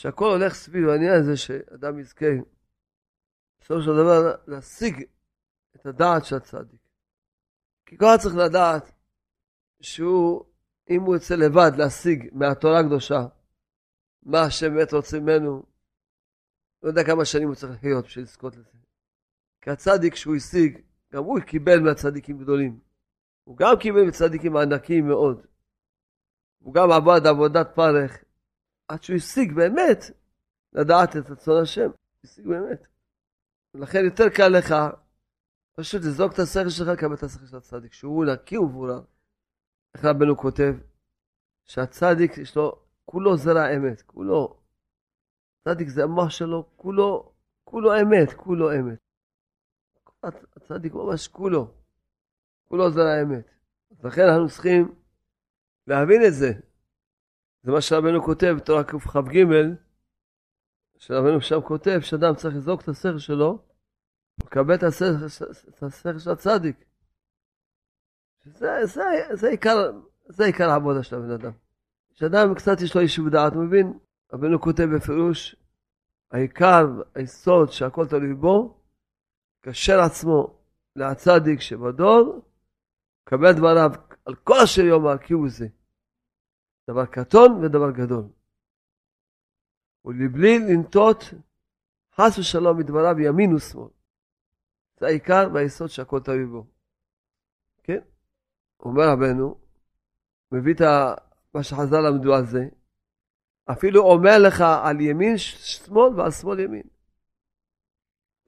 שהכל 0.00 0.24
הולך 0.24 0.54
סביב 0.54 0.88
העניין 0.88 1.20
הזה 1.20 1.36
שאדם 1.36 1.98
יזכה 1.98 2.26
בסופו 3.60 3.82
של 3.82 3.90
דבר 3.90 4.34
להשיג 4.46 5.04
את 5.76 5.86
הדעת 5.86 6.24
של 6.24 6.36
הצדיק. 6.36 6.80
כי 7.86 7.98
כל 7.98 8.06
צריך 8.22 8.34
לדעת 8.36 8.92
שהוא, 9.80 10.44
אם 10.90 11.02
הוא 11.02 11.14
יוצא 11.14 11.34
לבד 11.34 11.70
להשיג 11.78 12.28
מהתורה 12.32 12.80
הקדושה 12.80 13.26
מה 14.22 14.42
השם 14.42 14.74
באמת 14.74 14.92
רוצה 14.92 15.20
ממנו, 15.20 15.62
לא 16.82 16.88
יודע 16.88 17.04
כמה 17.04 17.24
שנים 17.24 17.48
הוא 17.48 17.54
צריך 17.54 17.72
לחיות 17.72 18.04
בשביל 18.04 18.24
לזכות 18.24 18.56
לזה. 18.56 18.78
כי 19.60 19.70
הצדיק 19.70 20.14
שהוא 20.14 20.36
השיג, 20.36 20.80
גם 21.12 21.24
הוא 21.24 21.40
קיבל 21.40 21.80
מהצדיקים 21.80 22.38
גדולים. 22.38 22.80
הוא 23.44 23.56
גם 23.56 23.74
קיבל 23.80 24.02
מצדיקים 24.02 24.56
ענקיים 24.56 25.08
מאוד. 25.08 25.46
הוא 26.58 26.74
גם 26.74 26.90
עבד 26.90 27.26
עבודת 27.26 27.70
פרך, 27.74 28.24
עד 28.90 29.02
שהוא 29.02 29.16
השיג 29.16 29.52
באמת 29.52 30.04
לדעת 30.72 31.16
את 31.16 31.30
רצון 31.30 31.62
השם. 31.62 31.90
השיג 32.24 32.48
באמת. 32.48 32.86
ולכן 33.74 34.04
יותר 34.04 34.28
קל 34.28 34.48
לך 34.48 34.74
פשוט 35.72 36.02
לזרוק 36.02 36.32
את 36.32 36.38
השכל 36.38 36.68
שלך 36.68 36.88
לקבל 36.88 37.14
את 37.14 37.22
השכל 37.22 37.46
של 37.46 37.56
הצדיק, 37.56 37.92
שהוא 37.92 38.24
נקי 38.24 38.58
ומבורר. 38.58 39.02
איך 39.94 40.04
רבנו 40.04 40.36
כותב? 40.36 40.74
שהצדיק 41.64 42.38
יש 42.38 42.56
לו, 42.56 42.82
כולו 43.04 43.36
זרע 43.36 43.76
אמת, 43.76 44.02
כולו. 44.02 44.56
צדיק 45.64 45.88
זה 45.88 46.04
המוח 46.04 46.30
שלו, 46.30 46.66
כולו, 46.76 47.32
כולו 47.64 48.00
אמת, 48.00 48.32
כולו 48.32 48.72
אמת. 48.74 48.98
הצדיק 50.56 50.94
ממש 50.94 51.28
כולו. 51.28 51.74
כולו 52.68 52.90
זה 52.90 53.00
האמת. 53.02 53.50
לכן 54.04 54.22
אנחנו 54.22 54.48
צריכים 54.48 54.94
להבין 55.86 56.22
את 56.26 56.34
זה. 56.34 56.69
זה 57.62 57.72
מה 57.72 57.80
שרבנו 57.80 58.22
כותב 58.22 58.54
בתורה 58.56 58.84
כ"כ"ג, 58.84 59.44
שרבנו 60.98 61.40
שם 61.40 61.60
כותב 61.60 61.98
שאדם 62.00 62.34
צריך 62.34 62.56
לזרוק 62.56 62.82
את 62.82 62.88
השכל 62.88 63.18
שלו, 63.18 63.58
לקבל 64.44 64.74
את 64.74 64.82
השכל 65.82 66.18
של 66.18 66.30
הצדיק. 66.30 66.84
זה, 68.44 68.86
זה, 68.86 69.02
זה, 69.32 69.48
עיקר, 69.48 69.90
זה 70.28 70.44
העבודה 70.60 71.02
של 71.02 71.16
הבן 71.16 71.30
אדם. 71.30 71.52
כשאדם 72.14 72.54
קצת 72.54 72.80
יש 72.80 72.94
לו 72.94 73.00
יישוב 73.00 73.28
דעת, 73.28 73.52
מבין, 73.52 73.98
רבנו 74.32 74.60
כותב 74.60 74.84
בפירוש, 74.96 75.56
העיקר, 76.30 76.86
היסוד 77.14 77.72
שהכל 77.72 78.06
תלוי 78.06 78.34
בו, 78.34 78.80
קשר 79.60 80.00
עצמו 80.00 80.56
להצדיק 80.96 81.60
שבדור, 81.60 82.42
קבל 83.24 83.52
דבריו 83.52 83.90
על 84.24 84.34
כל 84.34 84.60
אשר 84.64 84.82
יאמר 84.82 85.18
כי 85.18 85.32
הוא 85.32 85.48
זה. 85.48 85.66
דבר 86.90 87.06
קטון 87.06 87.64
ודבר 87.64 87.90
גדול. 87.90 88.24
ולבלי 90.04 90.58
לנטות 90.58 91.24
חס 92.14 92.38
ושלום 92.38 92.78
מדבריו 92.78 93.20
ימין 93.20 93.54
ושמאל. 93.54 93.88
זה 95.00 95.06
העיקר 95.06 95.48
והיסוד 95.54 95.88
שהכל 95.88 96.20
תלוי 96.20 96.46
בו. 96.46 96.66
כן? 97.82 98.00
אומר 98.80 99.02
רבנו, 99.12 99.60
מביא 100.52 100.74
את 100.74 100.80
מה 101.54 101.62
שחז"ל 101.62 102.00
למדו 102.00 102.34
על 102.34 102.46
זה, 102.46 102.68
אפילו 103.72 104.02
אומר 104.02 104.38
לך 104.46 104.60
על 104.84 105.00
ימין 105.00 105.38
שמאל 105.38 106.14
ועל 106.14 106.30
שמאל 106.30 106.60
ימין. 106.60 106.88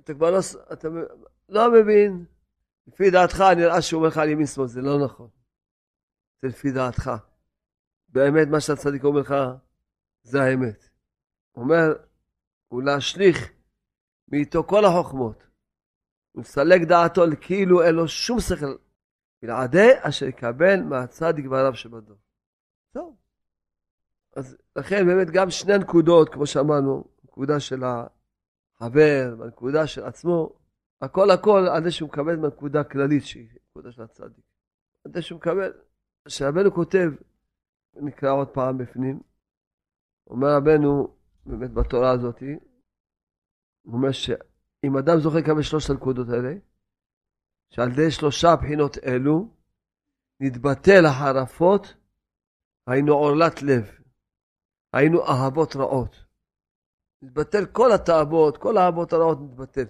אתה 0.01 0.15
כבר 0.15 0.31
לא, 0.31 0.39
אתה 0.73 0.89
לא 1.49 1.73
מבין 1.73 2.25
לפי 2.87 3.11
דעתך 3.11 3.41
נראה 3.57 3.83
שהוא 3.83 3.99
אומר 3.99 4.09
לך 4.09 4.17
על 4.17 4.29
ימין 4.29 4.47
שמאל, 4.47 4.67
זה 4.67 4.81
לא 4.81 5.05
נכון. 5.05 5.29
זה 6.43 6.49
לפי 6.49 6.71
דעתך. 6.71 7.11
באמת 8.13 8.49
מה 8.49 8.61
שהצדיק 8.61 9.05
אומר 9.05 9.21
לך 9.21 9.35
זה 10.23 10.43
האמת. 10.43 10.89
אומר, 11.57 11.93
הוא 12.69 12.83
להשליך 12.83 13.53
מאיתו 14.29 14.65
כל 14.65 14.85
החוכמות. 14.85 15.47
הוא 16.33 16.41
מסלק 16.41 16.83
דעתו 16.89 17.23
כאילו 17.41 17.83
אין 17.83 17.95
לו 17.95 18.09
שום 18.09 18.41
שכל. 18.41 18.77
בלעדי 19.43 19.89
אשר 20.01 20.27
יקבל 20.27 20.83
מהצדיק 20.83 21.47
דבריו 21.47 21.75
שבדור. 21.75 22.17
זהו. 22.95 23.17
אז 24.37 24.57
לכן 24.77 25.07
באמת 25.07 25.31
גם 25.31 25.51
שני 25.51 25.79
נקודות, 25.79 26.29
כמו 26.29 26.47
שאמרנו, 26.47 27.05
נקודה 27.25 27.61
של 27.61 27.83
החבר 27.85 29.35
והנקודה 29.39 29.87
של 29.87 30.05
עצמו, 30.05 30.53
הכל 31.03 31.31
הכל 31.31 31.69
על 31.75 31.85
זה 31.85 31.91
שהוא 31.91 32.09
מקבל 32.09 32.37
מהנקודה 32.37 32.81
הכללית 32.81 33.25
שהיא 33.25 33.49
נקודה 33.71 33.93
של 33.93 34.03
הצדיק. 34.03 34.45
על 35.05 35.13
זה 35.15 35.23
שהוא 35.23 35.37
מקבל, 35.37 35.73
כשרבנו 36.25 36.75
כותב, 36.75 37.11
נקרא 37.97 38.31
עוד 38.33 38.49
פעם 38.49 38.79
בפנים, 38.79 39.21
אומר 40.27 40.49
רבנו, 40.57 41.17
באמת 41.47 41.71
בתורה 41.71 42.11
הזאת, 42.11 42.41
הוא 43.83 43.95
אומר 43.95 44.13
שאם 44.13 44.97
אדם 44.99 45.21
זוכר 45.21 45.39
לקבל 45.39 45.63
שלושת 45.63 45.91
הנקודות 45.91 46.29
האלה, 46.29 46.55
שעל 47.71 47.89
ידי 47.93 48.11
שלושה 48.11 48.49
בחינות 48.57 48.99
אלו, 48.99 49.49
נתבטל 50.41 51.07
החרפות, 51.07 51.95
היינו 52.87 53.13
עורלת 53.13 53.63
לב, 53.63 53.85
היינו 54.93 55.19
אהבות 55.29 55.77
רעות. 55.77 56.17
נתבטל 57.23 57.67
כל 57.73 57.89
התאוות, 57.95 58.57
כל 58.57 58.77
האהבות 58.77 59.13
הרעות 59.13 59.39
נתבטל. 59.41 59.87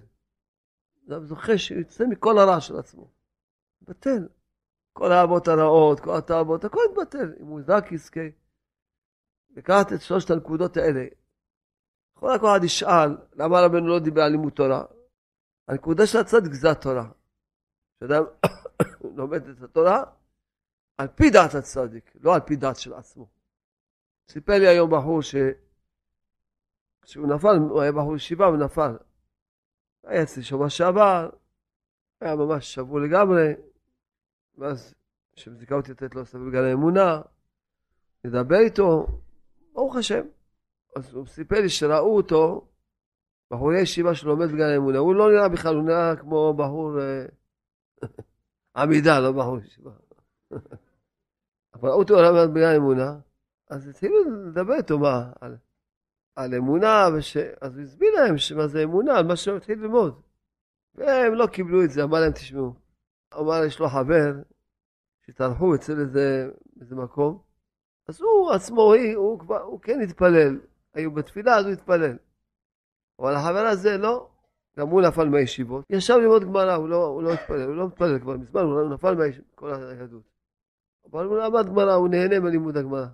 אדם 1.09 1.27
זוכה 1.27 1.59
שיוצא 1.59 2.05
מכל 2.11 2.39
הרע 2.39 2.61
של 2.61 2.77
עצמו. 2.77 3.11
בטל. 3.83 4.29
כל 4.93 5.13
האהבות 5.13 5.49
הרעות, 5.49 6.01
כל 6.01 6.17
התאוות, 6.17 6.65
הכל 6.65 6.81
יתבטל. 6.91 7.35
אם 7.41 7.47
הוא 7.47 7.61
רק 7.69 7.93
יזכה 7.93 8.21
לקחת 9.51 9.93
את 9.93 10.01
שלושת 10.01 10.31
הנקודות 10.31 10.77
האלה. 10.77 11.05
כל 12.15 12.37
אחד 12.37 12.61
ישאל, 12.65 13.17
למה 13.33 13.61
רבנו 13.61 13.89
לא 13.89 13.99
דיבר 13.99 14.23
על 14.23 14.31
לימוד 14.31 14.53
תורה? 14.53 14.85
הנקודה 15.69 16.07
של 16.07 16.19
הצדיק 16.19 16.53
זה 16.53 16.71
התורה. 16.71 17.11
כשאדם 17.97 18.25
לומד 19.17 19.49
את 19.49 19.63
התורה, 19.63 20.05
על 20.99 21.09
פי 21.09 21.31
דעת 21.31 21.55
הצדיק, 21.55 22.13
לא 22.21 22.35
על 22.35 22.41
פי 22.41 22.57
דעת 22.57 22.77
של 22.77 22.95
עצמו. 22.95 23.27
סיפר 24.29 24.53
לי 24.53 24.69
היום 24.69 24.91
בחור 24.91 25.23
ש... 25.23 25.35
כשהוא 27.03 27.27
נפל, 27.27 27.57
הוא 27.57 27.83
היה 27.83 27.93
בחור 27.93 28.17
ישיבה 28.17 28.49
ונפל. 28.49 28.97
היה 30.05 30.23
אצלי 30.23 30.43
שבוע 30.43 30.71
שעבר, 30.71 31.31
היה 32.21 32.37
ממש 32.37 32.75
שבור 32.75 33.01
לגמרי, 33.01 33.55
ואז 34.59 34.95
כשזיכה 35.33 35.75
אותי 35.75 35.91
לתת 35.93 36.15
לו 36.15 36.25
סביב 36.25 36.53
גן 36.53 36.65
האמונה, 36.65 37.21
לדבר 38.25 38.59
איתו, 38.59 39.07
ברוך 39.73 39.97
השם. 39.97 40.23
אז 40.97 41.15
הוא 41.15 41.27
סיפר 41.27 41.61
לי 41.61 41.69
שראו 41.69 42.17
אותו, 42.17 42.69
בחורי 43.51 43.81
ישיבה 43.81 44.15
שלומד 44.15 44.47
בגן 44.47 44.69
האמונה, 44.75 44.99
הוא 44.99 45.15
לא 45.15 45.31
נראה 45.33 45.49
בכלל, 45.49 45.75
הוא 45.75 45.85
נראה 45.85 46.17
כמו 46.17 46.55
בחור 46.55 47.01
אה, 47.01 47.27
עמידה, 48.83 49.21
לא 49.21 49.33
בחור 49.33 49.59
ישיבה. 49.59 49.91
אבל 51.75 51.89
ראו 51.89 51.99
אותו 51.99 52.15
לומד 52.15 52.55
בגן 52.55 52.73
האמונה, 52.73 53.19
אז 53.71 53.89
התחילו 53.89 54.17
לדבר 54.47 54.75
איתו 54.75 54.99
מה, 54.99 55.33
על... 55.41 55.57
על 56.37 56.55
אמונה, 56.55 57.09
וש... 57.15 57.37
אז 57.37 57.77
הוא 57.77 57.85
הסביר 57.85 58.09
להם 58.15 58.35
מה 58.57 58.67
זה 58.67 58.83
אמונה, 58.83 59.19
על 59.19 59.27
מה 59.27 59.37
שהוא 59.37 59.57
התחיל 59.57 59.79
ללמוד. 59.79 60.21
והם 60.95 61.35
לא 61.35 61.47
קיבלו 61.47 61.85
את 61.85 61.91
זה, 61.91 62.03
אמר 62.03 62.21
להם, 62.21 62.33
תשמעו. 62.33 62.82
אמר, 63.39 63.65
יש 63.67 63.79
לו 63.79 63.89
חבר, 63.89 64.33
שהתארחו 65.27 65.75
אצל 65.75 66.01
איזה, 66.01 66.51
איזה 66.81 66.95
מקום, 66.97 67.43
אז 68.09 68.21
הוא 68.21 68.53
עצמו, 68.53 68.83
הוא, 68.83 68.97
הוא, 69.15 69.39
כבר, 69.39 69.61
הוא 69.63 69.81
כן 69.81 70.01
התפלל. 70.01 70.61
היו 70.95 71.11
בתפילה, 71.11 71.57
אז 71.57 71.65
הוא 71.65 71.73
התפלל. 71.73 72.17
אבל 73.19 73.35
החבר 73.35 73.67
הזה 73.67 73.99
לא, 73.99 74.31
גם 74.79 74.89
הוא 74.89 75.03
נפל 75.03 75.29
מהישיבות. 75.29 75.85
ישב 75.91 76.15
ללמוד 76.15 76.45
גמרא, 76.45 76.75
הוא 76.75 76.89
לא, 76.89 77.07
הוא 77.07 77.23
לא 77.23 77.33
התפלל, 77.33 77.69
הוא 77.69 77.77
לא 77.77 77.87
מתפלל 77.87 78.19
כבר 78.19 78.37
מזמן, 78.37 78.61
הוא 78.61 78.95
נפל 78.95 79.15
מכל 79.15 79.75
היהדות. 79.75 80.23
אבל 81.11 81.25
הוא 81.25 81.39
למד 81.39 81.67
גמרא, 81.67 81.95
הוא 81.95 82.09
נהנה 82.09 82.41
מלימוד 82.41 82.77
הגמרא. 82.77 83.07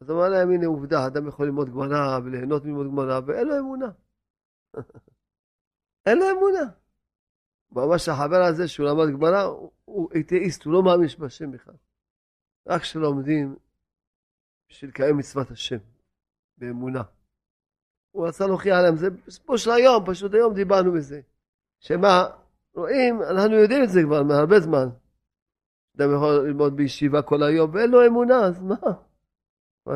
אז 0.00 0.10
אמר 0.10 0.28
להם, 0.28 0.50
הנה 0.50 0.66
עובדה, 0.66 1.06
אדם 1.06 1.28
יכול 1.28 1.46
ללמוד 1.46 1.70
גמרא 1.70 2.18
וליהנות 2.24 2.64
מלמוד 2.64 2.86
גמרא, 2.86 3.20
ואין 3.26 3.48
לו 3.48 3.58
אמונה. 3.58 3.90
אין 6.06 6.18
לו 6.18 6.24
אמונה. 6.30 6.83
ממש 7.74 8.08
החבר 8.08 8.42
הזה 8.42 8.68
שהוא 8.68 8.86
למד 8.86 9.12
גמרא, 9.12 9.42
הוא 9.84 10.10
אתאיסט, 10.20 10.64
הוא 10.64 10.72
לא 10.72 10.82
מאמין 10.82 11.08
שבשם 11.08 11.50
בכלל. 11.50 11.74
רק 12.66 12.80
כשלומדים 12.80 13.56
בשביל 14.68 14.90
לקיים 14.90 15.16
מצוות 15.16 15.50
השם, 15.50 15.78
באמונה. 16.58 17.02
הוא 18.10 18.28
רצה 18.28 18.46
להוכיח 18.46 18.78
להם, 18.82 18.96
זה 18.96 19.08
פה 19.46 19.58
של 19.58 19.70
היום, 19.70 20.04
פשוט 20.06 20.34
היום 20.34 20.54
דיברנו 20.54 20.92
בזה. 20.92 21.20
שמה, 21.80 22.24
רואים, 22.74 23.22
אנחנו 23.22 23.54
יודעים 23.54 23.84
את 23.84 23.88
זה 23.88 24.00
כבר 24.04 24.22
מהרבה 24.22 24.60
זמן. 24.60 24.86
אדם 25.96 26.14
יכול 26.14 26.46
ללמוד 26.46 26.76
בישיבה 26.76 27.22
כל 27.22 27.42
היום 27.42 27.74
ואין 27.74 27.90
לו 27.90 28.06
אמונה, 28.06 28.46
אז 28.46 28.62
מה? 28.62 28.76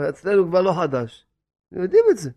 אצלנו 0.09 0.49
כבר 0.49 0.63
לא 0.63 0.73
חדש. 0.83 1.27
יודעים 1.73 2.05
את 2.11 2.17
זה. 2.17 2.31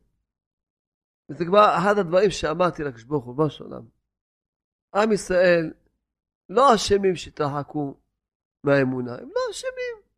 וזה 1.30 1.46
כבר 1.46 1.76
אחד 1.78 1.98
הדברים 1.98 2.30
שאמרתי 2.30 2.84
לקדוש 2.84 3.04
ברוך 3.04 3.26
הוא, 3.26 3.46
משהו 3.46 3.66
עולם. 3.66 4.01
עם 4.96 5.12
ישראל 5.12 5.74
לא 6.50 6.76
אשמים 6.76 7.16
שהתרחקו 7.16 7.96
מהאמונה, 8.64 9.16
הם 9.16 9.30
לא 9.30 9.42
אשמים. 9.52 10.12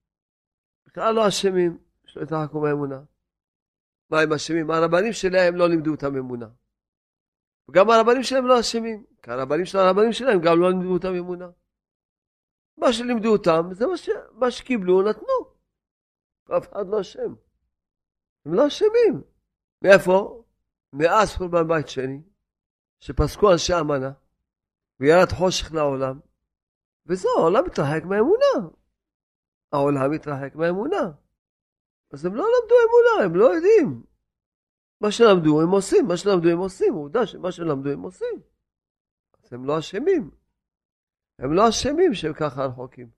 בכלל 0.85 1.15
לא 1.15 1.27
אשמים 1.27 1.77
שלא 2.05 2.21
התרחקו 2.21 2.61
מהאמונה. 2.61 3.01
מה 4.09 4.21
הם 4.21 4.33
אשמים? 4.33 4.71
הרבנים 4.71 5.13
שלהם 5.13 5.55
לא 5.55 5.69
לימדו 5.69 5.91
אותם 5.91 6.17
אמונה. 6.17 6.47
וגם 7.69 7.89
הרבנים 7.89 8.23
שלהם 8.23 8.47
לא 8.47 8.59
אשמים, 8.59 9.05
כי 9.21 9.31
הרבנים 9.31 9.65
של 9.65 9.77
הרבנים 9.77 10.13
שלהם 10.13 10.39
גם 10.41 10.61
לא 10.61 10.69
לימדו 10.69 10.93
אותם 10.93 11.15
אמונה. 11.15 11.49
מה 12.77 12.93
שלימדו 12.93 13.29
אותם, 13.29 13.69
זה 13.71 13.87
מה, 13.87 13.97
ש... 13.97 14.09
מה 14.31 14.51
שקיבלו, 14.51 15.01
נתנו. 15.01 15.53
אף 16.57 16.71
אחד 16.71 16.87
לא 16.87 17.01
אשם. 17.01 17.33
הם 18.45 18.53
לא 18.53 18.67
אשמים. 18.67 19.21
מאיפה? 19.81 20.43
מאז 20.93 21.35
חורבן 21.35 21.67
בית 21.67 21.87
שני, 21.87 22.21
שפסקו 22.99 23.51
אנשי 23.51 23.73
אמנה, 23.79 24.11
וירד 24.99 25.29
חושך 25.37 25.73
לעולם, 25.73 26.19
וזהו, 27.05 27.31
העולם 27.37 27.65
מתרחק 27.65 28.03
מהאמונה. 28.03 28.69
העולם 29.71 30.11
מתרחק 30.11 30.55
מהאמונה. 30.55 31.11
אז 32.13 32.25
הם 32.25 32.35
לא 32.35 32.43
למדו 32.43 32.75
אמונה, 32.87 33.25
הם 33.25 33.35
לא 33.35 33.45
יודעים. 33.55 34.03
מה 35.01 35.11
שלמדו 35.11 35.61
הם 35.61 35.69
עושים, 35.69 36.07
מה 36.07 36.17
שלמדו 36.17 36.49
הם 36.49 36.57
עושים, 36.57 36.93
עובדה 36.93 37.25
שמה 37.25 37.51
שלמדו 37.51 37.89
הם 37.89 38.01
עושים. 38.01 38.41
אז 39.43 39.53
הם 39.53 39.65
לא 39.65 39.79
אשמים. 39.79 40.31
הם 41.39 41.53
לא 41.53 41.69
אשמים 41.69 42.13
שהם 42.13 42.33
ככה 42.33 42.65
רחוקים. 42.65 43.09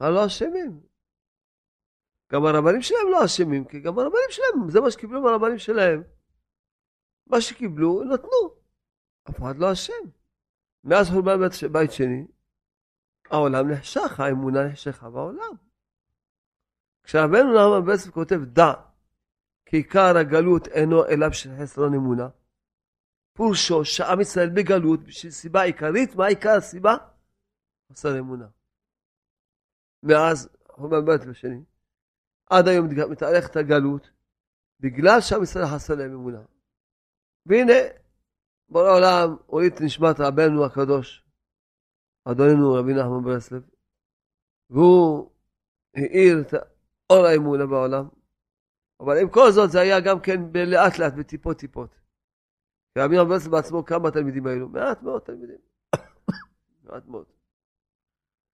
הם 0.00 0.14
לא 0.14 0.26
אשמים. 0.26 0.80
גם 2.32 2.46
הרבנים 2.46 2.82
שלהם 2.82 3.10
לא 3.10 3.24
אשמים, 3.24 3.64
כי 3.64 3.80
גם 3.80 3.98
הרבנים 3.98 4.30
שלהם, 4.30 4.70
זה 4.70 4.80
מה 4.80 4.90
שקיבלו 4.90 5.22
מהרבנים 5.22 5.58
שלהם. 5.58 6.02
מה 7.26 7.40
שקיבלו, 7.40 8.04
נתנו. 8.04 8.54
אף 9.30 9.38
אחד 9.38 9.56
לא 9.58 9.72
אשם. 9.72 10.15
מאז 10.86 11.06
חורבן 11.10 11.38
בית 11.72 11.92
שני, 11.92 12.26
העולם 13.30 13.70
נחשך, 13.70 14.20
האמונה 14.20 14.64
נחשכה 14.68 15.10
בעולם. 15.10 15.52
כשרבנו 17.04 17.54
נחמן 17.54 17.86
בעצם 17.86 18.10
כותב 18.10 18.44
דע, 18.44 18.72
כי 19.66 19.76
עיקר 19.76 20.16
הגלות 20.16 20.68
אינו 20.68 21.06
אלא 21.06 21.28
בשביל 21.28 21.54
חסרון 21.62 21.94
אמונה. 21.94 22.28
פירושו 23.36 23.84
שעם 23.84 24.20
ישראל 24.20 24.50
בגלות 24.56 25.00
בשביל 25.00 25.32
סיבה 25.32 25.62
עיקרית, 25.62 26.14
מה 26.14 26.26
עיקר 26.26 26.56
הסיבה? 26.58 26.96
חסר 27.92 28.18
אמונה. 28.18 28.48
מאז 30.02 30.48
חורבן 30.70 31.06
בית 31.06 31.20
השני, 31.30 31.62
עד 32.50 32.68
היום 32.68 32.86
מתארכת 33.10 33.56
הגלות, 33.56 34.10
בגלל 34.80 35.20
שעם 35.20 35.42
ישראל 35.42 35.66
חסר 35.66 35.94
להם 35.94 36.12
אמונה. 36.12 36.42
והנה, 37.46 37.72
בורא 38.68 38.88
העולם 38.88 39.36
הוריד 39.46 39.72
את 39.72 39.80
נשמת 39.80 40.20
רבנו 40.20 40.64
הקדוש, 40.64 41.24
אדוננו 42.24 42.74
רבי 42.74 42.94
נחמן 42.94 43.24
ברסלב, 43.24 43.62
והוא 44.70 45.30
האיר 45.96 46.40
את 46.40 46.54
אור 47.10 47.26
האמונה 47.26 47.66
בעולם, 47.66 48.08
אבל 49.00 49.18
עם 49.22 49.30
כל 49.30 49.50
זאת 49.50 49.70
זה 49.70 49.80
היה 49.80 50.00
גם 50.00 50.20
כן 50.20 50.40
לאט 50.54 50.98
לאט, 50.98 51.12
בטיפות 51.18 51.58
טיפות. 51.58 51.90
רבי 52.98 53.16
נחמן 53.16 53.28
ברסלב 53.28 53.52
בעצמו, 53.52 53.84
כמה 53.84 54.10
תלמידים 54.10 54.46
היו? 54.46 54.68
מעט 54.68 55.02
מאוד 55.02 55.22
תלמידים. 55.22 55.58
מעט 56.84 57.06
מאוד. 57.06 57.26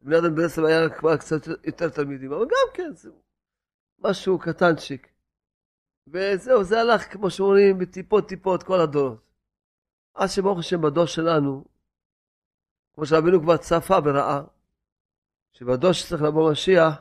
בני 0.02 0.18
אדם 0.18 0.34
ברסלב 0.34 0.64
היה 0.64 0.98
כבר 0.98 1.16
קצת 1.16 1.46
יותר 1.64 1.88
תלמידים, 1.88 2.32
אבל 2.32 2.44
גם 2.44 2.74
כן, 2.74 2.92
זה 2.94 3.10
משהו 3.98 4.38
קטנצ'יק. 4.38 5.08
וזהו, 6.06 6.64
זה 6.64 6.80
הלך, 6.80 7.12
כמו 7.12 7.30
שאומרים, 7.30 7.78
בטיפות 7.78 8.28
טיפות 8.28 8.62
כל 8.62 8.80
הדורות. 8.80 9.31
עד 10.14 10.28
שברוך 10.28 10.58
השם 10.58 10.80
בדור 10.82 11.06
שלנו, 11.06 11.64
כמו 12.94 13.06
שרבינו 13.06 13.40
כבר 13.42 13.56
צפה 13.56 13.96
וראה, 14.04 14.42
שבדור 15.52 15.92
שצריך 15.92 16.22
לבוא 16.22 16.52
משיח, 16.52 16.94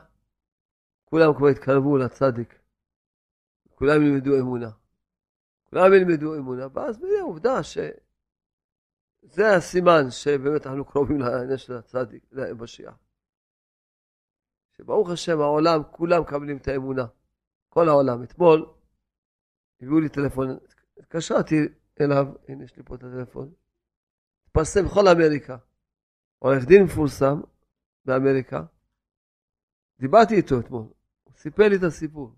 כולם 1.04 1.34
כבר 1.36 1.46
התקרבו 1.46 1.96
לצדיק. 1.96 2.58
כולם 3.74 4.02
ילמדו 4.02 4.38
אמונה. 4.38 4.70
כולם 5.64 5.92
ילמדו 5.94 6.34
אמונה, 6.36 6.66
ואז 6.72 6.98
זה 6.98 7.22
עובדה 7.22 7.62
שזה 7.62 9.56
הסימן 9.56 10.10
שבאמת 10.10 10.66
אנחנו 10.66 10.84
קרובים 10.84 11.18
לעניין 11.20 11.56
של 11.56 11.72
הצדיק, 11.72 12.24
למשיח. 12.32 12.94
שברוך 14.76 15.10
השם 15.10 15.40
העולם, 15.40 15.82
כולם 15.90 16.22
מקבלים 16.22 16.56
את 16.56 16.68
האמונה. 16.68 17.06
כל 17.68 17.88
העולם. 17.88 18.22
אתמול 18.22 18.66
הביאו 19.80 20.00
לי 20.00 20.08
טלפון, 20.08 20.58
התקשרתי 20.98 21.68
אליו, 22.00 22.26
הנה 22.48 22.64
יש 22.64 22.76
לי 22.76 22.82
פה 22.82 22.94
את 22.94 23.02
הטלפון, 23.02 23.52
התפרסם 24.46 24.84
בכל 24.84 25.08
אמריקה. 25.08 25.56
עורך 26.38 26.64
דין 26.64 26.82
מפורסם 26.84 27.40
באמריקה, 28.04 28.62
דיברתי 29.98 30.34
איתו 30.34 30.60
אתמול, 30.60 30.86
הוא 31.24 31.34
סיפר 31.36 31.68
לי 31.68 31.76
את 31.76 31.82
הסיפור, 31.82 32.34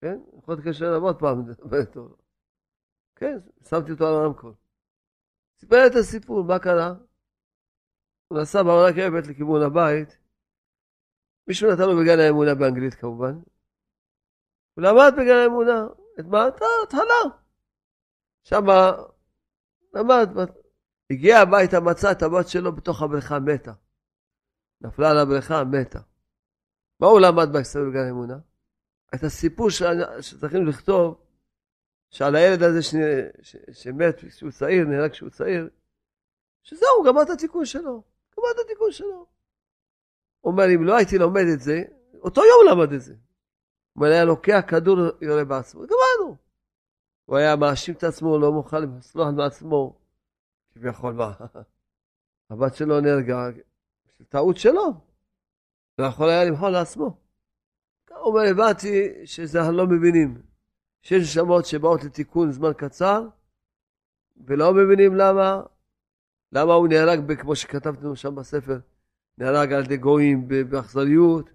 כן? 0.00 0.18
יכול 0.38 0.54
להתקשר 0.54 0.88
אליו 0.88 1.02
עוד 1.02 1.18
פעם. 1.18 1.44
כן, 3.16 3.38
שמתי 3.68 3.92
אותו 3.92 4.06
על 4.06 4.14
הרמקול. 4.14 4.54
סיפר 5.58 5.76
לי 5.76 5.86
את 5.86 5.96
הסיפור, 6.00 6.44
מה 6.44 6.58
קרה? 6.58 6.94
הוא 8.28 8.40
נסע 8.40 8.62
בעונה 8.62 8.96
כבת 8.96 9.26
לכיוון 9.26 9.62
הבית, 9.62 10.18
מישהו 11.46 11.72
נתן 11.72 11.82
לו 11.82 11.96
בגן 12.00 12.18
האמונה 12.18 12.54
באנגלית 12.54 12.94
כמובן, 12.94 13.34
הוא 14.74 14.84
למד 14.84 15.12
בגן 15.16 15.36
האמונה, 15.42 15.86
את 16.20 16.24
מה? 16.24 16.48
את 16.48 16.60
ההתחלה. 16.62 17.43
שם 18.44 18.64
למד, 19.94 20.28
הגיע 21.10 21.38
הביתה, 21.38 21.80
מצא 21.80 22.12
את 22.12 22.22
הבת 22.22 22.48
שלו 22.48 22.72
בתוך 22.72 23.02
הבריכה 23.02 23.38
מתה. 23.38 23.72
נפלה 24.80 25.10
על 25.10 25.18
הבריכה, 25.18 25.64
מתה. 25.64 26.00
מה 27.00 27.06
הוא 27.06 27.20
למד 27.20 27.52
בהסתדרות 27.52 27.88
בגן 27.88 28.08
אמונה? 28.08 28.38
את 29.14 29.22
הסיפור 29.22 29.68
שצריכים 29.70 30.66
לכתוב, 30.66 31.20
שעל 32.10 32.36
הילד 32.36 32.62
הזה 32.62 32.82
ש... 32.82 32.94
ש... 33.42 33.56
שמת 33.72 34.24
כשהוא 34.28 34.50
צעיר, 34.50 34.84
נהרג 34.84 35.10
כשהוא 35.10 35.30
צעיר, 35.30 35.68
שזהו, 36.62 37.02
גמר 37.06 37.22
את 37.22 37.30
התיקון 37.30 37.64
שלו. 37.64 38.02
גמר 38.36 38.46
את 38.54 38.56
התיקון 38.64 38.92
שלו. 38.92 39.26
הוא 40.40 40.52
אומר, 40.52 40.64
אם 40.74 40.84
לא 40.84 40.96
הייתי 40.96 41.18
לומד 41.18 41.44
את 41.54 41.60
זה, 41.60 41.82
אותו 42.20 42.42
יום 42.44 42.78
למד 42.78 42.92
את 42.92 43.00
זה. 43.02 43.12
הוא 43.12 43.20
אומר, 43.96 44.06
היה 44.06 44.24
לוקח 44.24 44.60
כדור, 44.68 44.98
יורה 45.20 45.44
בעצמו. 45.44 45.80
גמרנו. 45.80 46.13
הוא 47.24 47.36
היה 47.36 47.56
מאשים 47.56 47.94
את 47.94 48.04
עצמו, 48.04 48.38
לא 48.38 48.52
מוכן 48.52 48.82
לסלוח 48.82 49.28
מעצמו. 49.36 49.98
כביכול 50.74 51.12
מה, 51.12 51.32
הבת 52.50 52.74
שלו 52.74 53.00
נהרגה, 53.00 53.48
טעות 54.28 54.56
שלו. 54.56 54.92
לא 55.98 56.04
יכול 56.04 56.28
היה 56.28 56.44
למחול 56.44 56.70
לעצמו. 56.70 57.16
הוא 58.10 58.18
אומר, 58.18 58.40
הבנתי 58.50 59.26
שזה 59.26 59.60
אנחנו 59.60 59.72
לא 59.72 59.86
מבינים. 59.86 60.42
שיש 61.02 61.22
נשמות 61.22 61.66
שבאות 61.66 62.04
לתיקון 62.04 62.52
זמן 62.52 62.72
קצר, 62.76 63.28
ולא 64.36 64.74
מבינים 64.74 65.14
למה, 65.14 65.62
למה 66.52 66.72
הוא 66.74 66.88
נהרג, 66.88 67.40
כמו 67.40 67.56
שכתבנו 67.56 68.16
שם 68.16 68.34
בספר, 68.34 68.78
נהרג 69.38 69.72
על 69.72 69.84
ידי 69.84 69.96
גויים 69.96 70.48
באכזריות, 70.48 71.50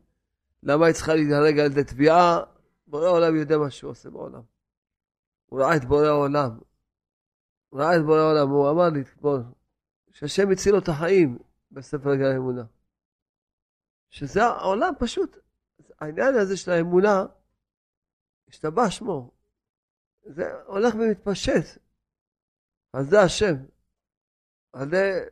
למה 0.64 0.86
היא 0.86 0.94
צריכה 0.94 1.16
להיהרג 1.16 1.60
על 1.60 1.66
ידי 1.66 1.84
תביעה, 1.84 2.40
בורא 2.88 3.06
העולם 3.06 3.36
יודע 3.36 3.58
מה 3.58 3.70
שהוא 3.70 3.92
עושה 3.92 4.10
בעולם. 4.10 4.42
הוא 5.50 5.62
ראה 5.62 5.76
את 5.76 5.86
בורא 5.86 6.06
העולם. 6.06 6.60
הוא 7.70 7.80
ראה 7.80 7.96
את 7.96 8.02
בורא 8.02 8.20
העולם, 8.20 8.50
הוא 8.50 8.70
אמר 8.72 8.90
לי 8.90 9.02
אתמול, 9.02 9.44
שהשם 10.12 10.52
הציל 10.52 10.72
לו 10.72 10.80
את 10.80 10.88
החיים 10.88 11.38
בספר 11.72 12.10
הגן 12.10 12.32
האמונה. 12.34 12.64
שזה 14.10 14.44
העולם 14.44 14.94
פשוט, 15.00 15.38
העניין 16.00 16.36
הזה 16.36 16.58
של 16.58 16.72
האמונה, 16.72 17.26
השתבח 18.48 18.90
שמו. 18.90 19.32
זה 20.24 20.44
הולך 20.66 20.96
ומתפשט. 20.96 21.80
אז 22.94 23.10
זה 23.10 23.22
השם. 23.22 23.56
אז 24.74 24.90
זה, 24.90 25.26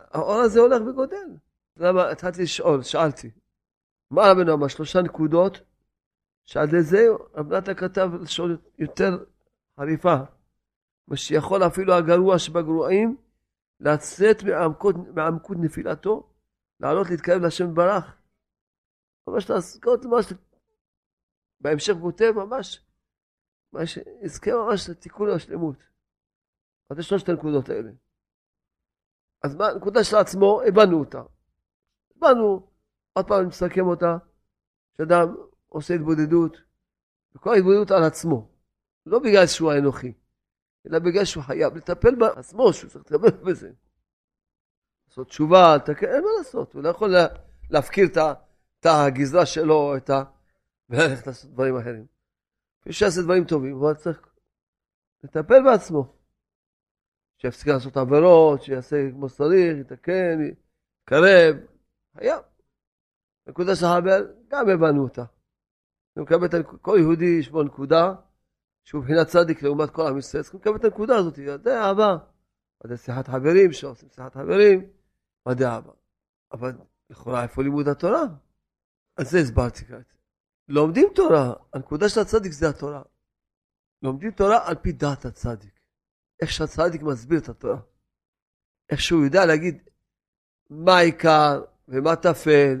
האור 0.00 0.40
הזה 0.40 0.60
הולך 0.60 0.82
וגודל. 0.82 1.36
למה 1.76 2.10
התחלתי 2.10 2.42
לשאול, 2.42 2.82
שאלתי. 2.82 3.30
מה 4.10 4.22
רבנו 4.30 4.54
אמר? 4.54 4.68
שלושה 4.68 5.02
נקודות, 5.02 5.60
שעל 6.46 6.68
ידי 6.68 6.82
זה 6.82 7.06
רב 7.34 7.52
נתן 7.52 7.74
כתב 7.74 8.10
לשון 8.20 8.56
יותר 8.78 9.24
חריפה, 9.80 10.16
מה 11.08 11.16
שיכול 11.16 11.66
אפילו 11.66 11.94
הגרוע 11.94 12.38
שבגרועים 12.38 13.16
לצאת 13.80 14.36
מעמקות 15.14 15.56
נפילתו, 15.60 16.32
לעלות 16.80 17.10
להתקרב 17.10 17.42
להשם 17.42 17.74
ברח. 17.74 18.16
ממש 19.28 19.50
לעשות 19.50 20.04
ממש, 20.04 20.32
בהמשך 21.60 21.94
כותב 22.00 22.32
ממש, 22.36 22.86
ממש, 23.72 23.98
יזכה 24.22 24.50
ממש 24.54 24.88
לתיקון 24.90 25.30
השלמות. 25.30 25.76
אז 26.90 26.98
יש 26.98 27.08
שלושת 27.08 27.28
הנקודות 27.28 27.68
האלה. 27.68 27.90
אז 29.42 29.54
מה 29.54 29.66
הנקודה 29.66 30.04
של 30.04 30.16
עצמו, 30.16 30.60
הבנו 30.68 31.00
אותה. 31.00 31.22
הבנו, 32.16 32.70
עוד 33.12 33.28
פעם 33.28 33.38
אני 33.38 33.48
מסכם 33.48 33.86
אותה, 33.86 34.16
שאדם 34.96 35.34
עושה 35.68 35.94
התבודדות, 35.94 36.56
וכל 37.34 37.54
ההתבודדות 37.54 37.90
על 37.90 38.02
עצמו, 38.02 38.48
לא 39.06 39.18
בגלל 39.18 39.46
שהוא 39.46 39.72
האנוכי, 39.72 40.12
אלא 40.86 40.98
בגלל 40.98 41.24
שהוא 41.24 41.44
חייב 41.44 41.76
לטפל 41.76 42.14
בעצמו, 42.14 42.72
שהוא 42.72 42.90
צריך 42.90 43.04
לטפל 43.04 43.44
בזה. 43.44 43.70
לעשות 45.08 45.28
תשובה, 45.28 45.76
לתקן, 45.76 46.06
אין 46.06 46.22
מה 46.22 46.30
לעשות, 46.38 46.72
הוא 46.72 46.82
לא 46.82 46.88
יכול 46.88 47.14
להפקיר 47.70 48.06
את 48.06 48.86
הגזרה 48.86 49.46
שלו, 49.46 49.96
את 49.96 50.10
ה... 50.10 50.24
וללכת 50.90 51.26
לעשות 51.26 51.50
דברים 51.50 51.76
אחרים. 51.76 52.06
מי 52.86 52.92
שיעשה 52.92 53.22
דברים 53.22 53.44
טובים, 53.44 53.76
אבל 53.76 53.94
צריך 53.94 54.28
לטפל 55.24 55.62
בעצמו. 55.64 56.16
שיפסיק 57.38 57.68
לעשות 57.68 57.96
עבירות, 57.96 58.62
שיעשה 58.62 58.96
כמו 59.12 59.28
שצריך, 59.28 59.76
יתקן, 59.80 60.38
יקרב, 61.02 61.56
היה. 62.14 62.36
נקודה 63.46 63.76
של 63.76 63.86
חבר, 63.86 64.26
גם 64.48 64.68
הבנו 64.68 65.02
אותה. 65.02 65.24
אני 66.16 66.24
מקבל 66.24 66.60
את 66.60 66.66
כל 66.82 66.96
יהודי 67.00 67.36
יש 67.40 67.48
בו 67.48 67.62
נקודה 67.62 68.14
שהוא 68.84 69.02
מבחינת 69.02 69.26
צדיק 69.26 69.62
לעומת 69.62 69.90
כל 69.90 70.06
עם 70.06 70.18
ישראל, 70.18 70.42
צריכים 70.42 70.60
לקבל 70.60 70.76
את 70.76 70.84
הנקודה 70.84 71.16
הזאת, 71.16 71.34
זה 71.64 71.80
אהבה. 71.82 72.16
ודאי 72.84 72.96
שיחת 72.96 73.28
חברים, 73.28 73.72
שעושים 73.72 74.08
שיחת 74.08 74.34
חברים, 74.34 74.90
ודאי 75.48 75.66
אהבה. 75.66 75.92
אבל 76.52 76.72
לכאורה 77.10 77.42
איפה 77.42 77.62
לימוד 77.62 77.88
התורה? 77.88 78.22
על 79.16 79.24
זה 79.24 79.38
הסברתי 79.38 79.84
כעת. 79.84 80.12
לומדים 80.68 81.08
תורה, 81.14 81.52
הנקודה 81.72 82.08
של 82.08 82.20
הצדיק 82.20 82.52
זה 82.52 82.68
התורה. 82.68 83.02
לומדים 84.02 84.30
תורה 84.30 84.68
על 84.68 84.74
פי 84.74 84.92
דעת 84.92 85.24
הצדיק. 85.24 85.80
איך 86.42 86.50
שהצדיק 86.50 87.02
מסביר 87.02 87.38
את 87.38 87.48
התורה. 87.48 87.78
איך 88.90 89.00
שהוא 89.00 89.24
יודע 89.24 89.46
להגיד 89.46 89.82
מה 90.70 90.96
העיקר 90.96 91.64
ומה 91.88 92.16
טפל. 92.16 92.80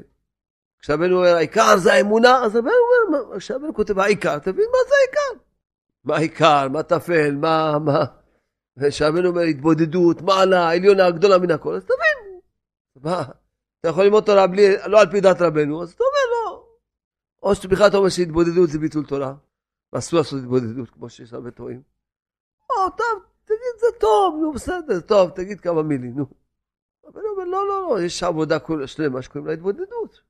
כשהבן 0.78 1.12
אומר 1.12 1.34
העיקר 1.36 1.76
זה 1.78 1.92
האמונה, 1.92 2.44
אז 2.44 2.56
הבן 2.56 2.58
אומר, 2.60 2.95
כשהבן 3.36 3.72
כותב 3.74 3.98
העיקר, 3.98 4.38
תבין 4.38 4.66
מה 4.72 4.78
זה 4.88 4.94
העיקר. 5.00 5.44
מה 6.04 6.16
העיקר, 6.16 6.68
מה 6.68 6.82
טפל, 6.82 7.34
מה, 7.34 7.78
מה. 7.78 8.04
וכשהבן 8.76 9.26
אומר 9.26 9.40
התבודדות, 9.40 10.22
מעלה, 10.22 10.70
עליונה, 10.70 11.10
גדולה 11.10 11.38
מן 11.38 11.50
הכל, 11.50 11.74
אז 11.74 11.84
תבין. 11.84 12.40
מה, 13.02 13.22
אתה 13.80 13.88
יכול 13.88 14.04
ללמוד 14.04 14.24
תורה 14.24 14.46
בלי, 14.46 14.76
לא 14.86 15.00
על 15.00 15.10
פי 15.10 15.20
דת 15.20 15.40
רבנו, 15.40 15.82
אז 15.82 15.92
אתה 15.92 16.04
אומר 16.04 16.32
לא. 16.32 16.66
או 17.42 17.54
שבכלל 17.54 17.86
אתה 17.86 17.96
אומר 17.96 18.08
שהתבודדות 18.08 18.70
זה 18.70 18.78
ביטול 18.78 19.04
תורה, 19.06 19.34
ואסור 19.92 20.18
לעשות 20.18 20.38
התבודדות 20.38 20.90
כמו 20.90 21.10
שיש 21.10 21.32
הרבה 21.32 21.50
טועים. 21.50 21.82
או, 22.70 22.90
טוב, 22.96 23.22
תגיד 23.44 23.80
זה 23.80 23.86
טוב, 24.00 24.36
נו 24.42 24.52
בסדר, 24.52 25.00
טוב, 25.00 25.30
תגיד 25.30 25.60
כמה 25.60 25.82
מילים, 25.82 26.14
נו. 26.16 26.26
אבל 27.06 27.20
הוא 27.20 27.30
אומר, 27.30 27.44
לא, 27.44 27.68
לא, 27.68 27.88
לא, 27.90 28.02
יש 28.02 28.22
עבודה 28.22 28.58
שלמה 28.86 29.22
שקוראים 29.22 29.46
לה 29.46 29.52
התבודדות. 29.52 30.20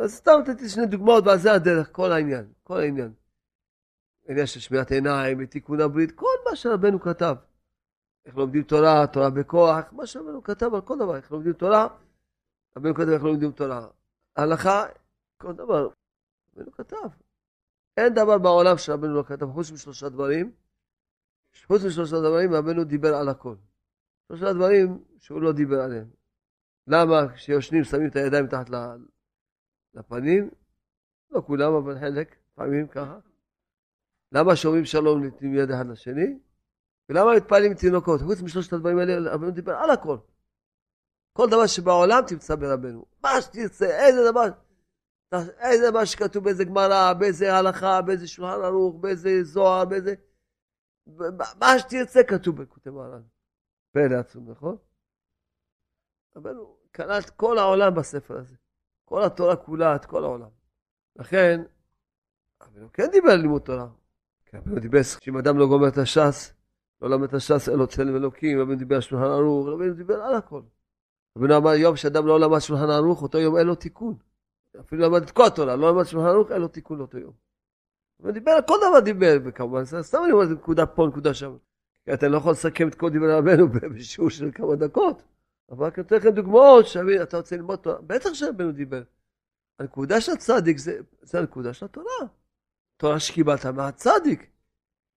אז 0.00 0.14
סתם 0.14 0.32
נתתי 0.40 0.68
שני 0.68 0.86
דוגמאות, 0.86 1.26
ועל 1.26 1.38
זה 1.38 1.52
הדרך, 1.52 1.88
כל 1.92 2.12
העניין, 2.12 2.52
כל 2.62 2.80
העניין. 2.80 3.12
עניין 4.28 4.46
של 4.46 4.60
שמיעת 4.60 4.90
עיניים, 4.90 5.38
ותיקון 5.40 5.80
הברית, 5.80 6.12
כל 6.12 6.36
מה 6.50 6.56
שרבנו 6.56 7.00
כתב. 7.00 7.34
איך 8.26 8.36
לומדים 8.36 8.62
תורה, 8.62 9.06
תורה 9.06 9.30
בכוח, 9.30 9.92
מה 9.92 10.06
שרבנו 10.06 10.42
כתב 10.42 10.74
על 10.74 10.80
כל 10.80 10.98
דבר, 10.98 11.16
איך 11.16 11.32
לומדים 11.32 11.52
תורה, 11.52 11.86
רבנו 12.76 12.94
כתב 12.94 13.08
איך 13.08 13.22
לומדים 13.22 13.52
תורה. 13.52 13.88
הלכה, 14.36 14.84
כל 15.36 15.52
דבר, 15.52 15.88
רבנו 16.56 16.72
כתב. 16.72 17.08
אין 17.96 18.14
דבר 18.14 18.38
בעולם 18.38 18.78
שרבנו 18.78 19.14
לא 19.14 19.22
כתב, 19.22 19.46
חוץ 19.52 19.70
משלושה 19.70 20.08
דברים. 20.08 20.52
חוץ 21.66 21.82
משלושה 21.84 22.16
דברים, 22.20 22.54
רבנו 22.54 22.84
דיבר 22.84 23.14
על 23.14 23.28
הכל. 23.28 23.54
שלושה 24.28 24.52
דברים 24.52 25.04
שהוא 25.18 25.40
לא 25.40 25.52
דיבר 25.52 25.80
עליהם. 25.80 26.10
למה 26.86 27.34
כשיושנים 27.34 27.84
שמים 27.84 28.08
את 28.08 28.16
הידיים 28.16 28.44
מתחת 28.44 28.70
לפנים? 29.94 30.50
לא 31.30 31.40
כולם, 31.46 31.74
אבל 31.74 31.98
חלק, 32.00 32.36
לפעמים 32.52 32.88
ככה. 32.88 33.18
למה 34.32 34.56
שומעים 34.56 34.84
שלום 34.84 35.24
נותנים 35.24 35.54
יד 35.54 35.70
אחד 35.70 35.86
לשני? 35.86 36.38
ולמה 37.08 37.36
מתפעלים 37.36 37.74
תינוקות? 37.74 38.20
חוץ 38.20 38.40
משלושת 38.40 38.72
הדברים 38.72 38.98
האלה, 38.98 39.34
רבנו 39.34 39.50
דיבר 39.50 39.72
על 39.72 39.90
הכל. 39.90 40.18
כל 41.32 41.46
דבר 41.46 41.66
שבעולם 41.66 42.22
תמצא 42.28 42.54
ברבנו. 42.54 43.04
מה 43.22 43.42
שתרצה, 43.42 44.06
איזה 44.06 44.30
דבר, 44.30 44.44
איזה 45.58 45.90
דבר 45.90 46.04
שכתוב 46.04 46.44
באיזה 46.44 46.64
גמרא, 46.64 47.12
באיזה 47.12 47.54
הלכה, 47.54 48.02
באיזה 48.02 48.28
שולחן 48.28 48.64
ערוך, 48.64 48.96
באיזה 49.00 49.30
זוהר, 49.42 49.84
באיזה... 49.84 50.14
מה 51.60 51.78
שתרצה 51.78 52.20
כתוב 52.28 52.62
בכותב 52.62 52.90
מרן. 52.90 53.22
פלא 53.92 54.14
עצום, 54.20 54.50
נכון? 54.50 54.76
רבנו 56.36 56.76
את 57.18 57.30
כל 57.30 57.58
העולם 57.58 57.94
בספר 57.94 58.38
הזה. 58.38 58.56
כל 59.08 59.24
התורה 59.24 59.56
כולה, 59.56 59.96
את 59.96 60.04
כל 60.04 60.24
העולם. 60.24 60.48
לכן, 61.16 61.60
רבנו 62.62 62.92
כן 62.92 63.06
דיבר 63.12 63.30
על 63.30 63.40
לימוד 63.40 63.62
תורה. 63.62 63.88
כי 64.46 64.56
רבנו 64.56 64.80
דיבר, 64.80 65.02
שאם 65.02 65.38
אדם 65.38 65.58
לא 65.58 65.66
גומר 65.66 65.88
את 65.88 65.98
הש"ס, 65.98 66.52
לא 67.02 67.10
למד 67.10 67.28
את 67.28 67.34
הש"ס, 67.34 67.68
אין 67.68 67.78
לו 67.78 67.86
צלם 67.86 68.16
אלוקים, 68.16 68.60
רבנו 68.60 68.76
דיבר 68.76 68.94
על 68.94 69.00
שולחן 69.00 69.24
ערוך, 69.24 69.68
רבנו 69.68 69.94
דיבר 69.94 70.22
על 70.22 70.34
הכל. 70.34 70.62
רבנו 71.38 71.56
אמר, 71.56 71.74
יום 71.74 71.96
שאדם 71.96 72.26
לא 72.26 72.40
למד 72.40 72.58
שולחן 72.58 72.90
ערוך, 72.90 73.22
אותו 73.22 73.38
יום 73.38 73.56
אין 73.56 73.66
לו 73.66 73.74
תיקון. 73.74 74.14
אפילו 74.80 75.02
למד 75.02 75.22
את 75.22 75.30
כל 75.30 75.46
התורה, 75.46 75.76
לא 75.76 75.90
למד 75.90 76.04
שולחן 76.04 76.28
ערוך, 76.28 76.50
אין 76.50 76.60
לו 76.60 76.68
תיקון 76.68 76.98
לאותו 76.98 77.18
יום. 77.18 77.32
הוא 78.16 78.30
דיבר 78.30 78.50
על 78.50 78.62
כל 78.62 78.76
דבר 78.88 79.00
דיבר, 79.00 79.36
וכמובן, 79.44 79.84
סתם 79.84 80.18
אני 80.24 80.32
אומר, 80.32 80.44
נקודה 80.44 80.86
פה, 80.86 81.06
נקודה 81.06 81.34
שם. 81.34 81.56
אתה 82.14 82.28
לא 82.28 82.36
יכול 82.36 82.52
לסכם 82.52 82.88
את 82.88 82.94
כל 82.94 83.10
דברי 83.10 83.34
רבנו 83.34 83.68
בשיעור 83.94 84.30
של 84.30 84.50
כמה 84.54 84.76
דקות. 84.76 85.22
אבל 85.70 85.86
רק 85.86 85.98
נותן 85.98 86.16
לכם 86.16 86.30
דוגמאות, 86.30 86.86
שאתה 86.86 87.36
רוצה 87.36 87.56
ללמוד 87.56 87.78
תורה. 87.78 88.00
בטח 88.00 88.34
שרבנו 88.34 88.72
דיבר. 88.72 89.02
הנקודה 89.78 90.20
של 90.20 90.32
הצדיק 90.32 90.78
זה, 90.78 91.00
זה 91.22 91.38
הנקודה 91.38 91.74
של 91.74 91.84
התורה. 91.84 92.26
תורה 92.96 93.20
שקיבלת 93.20 93.66
מהצדיק. 93.66 94.50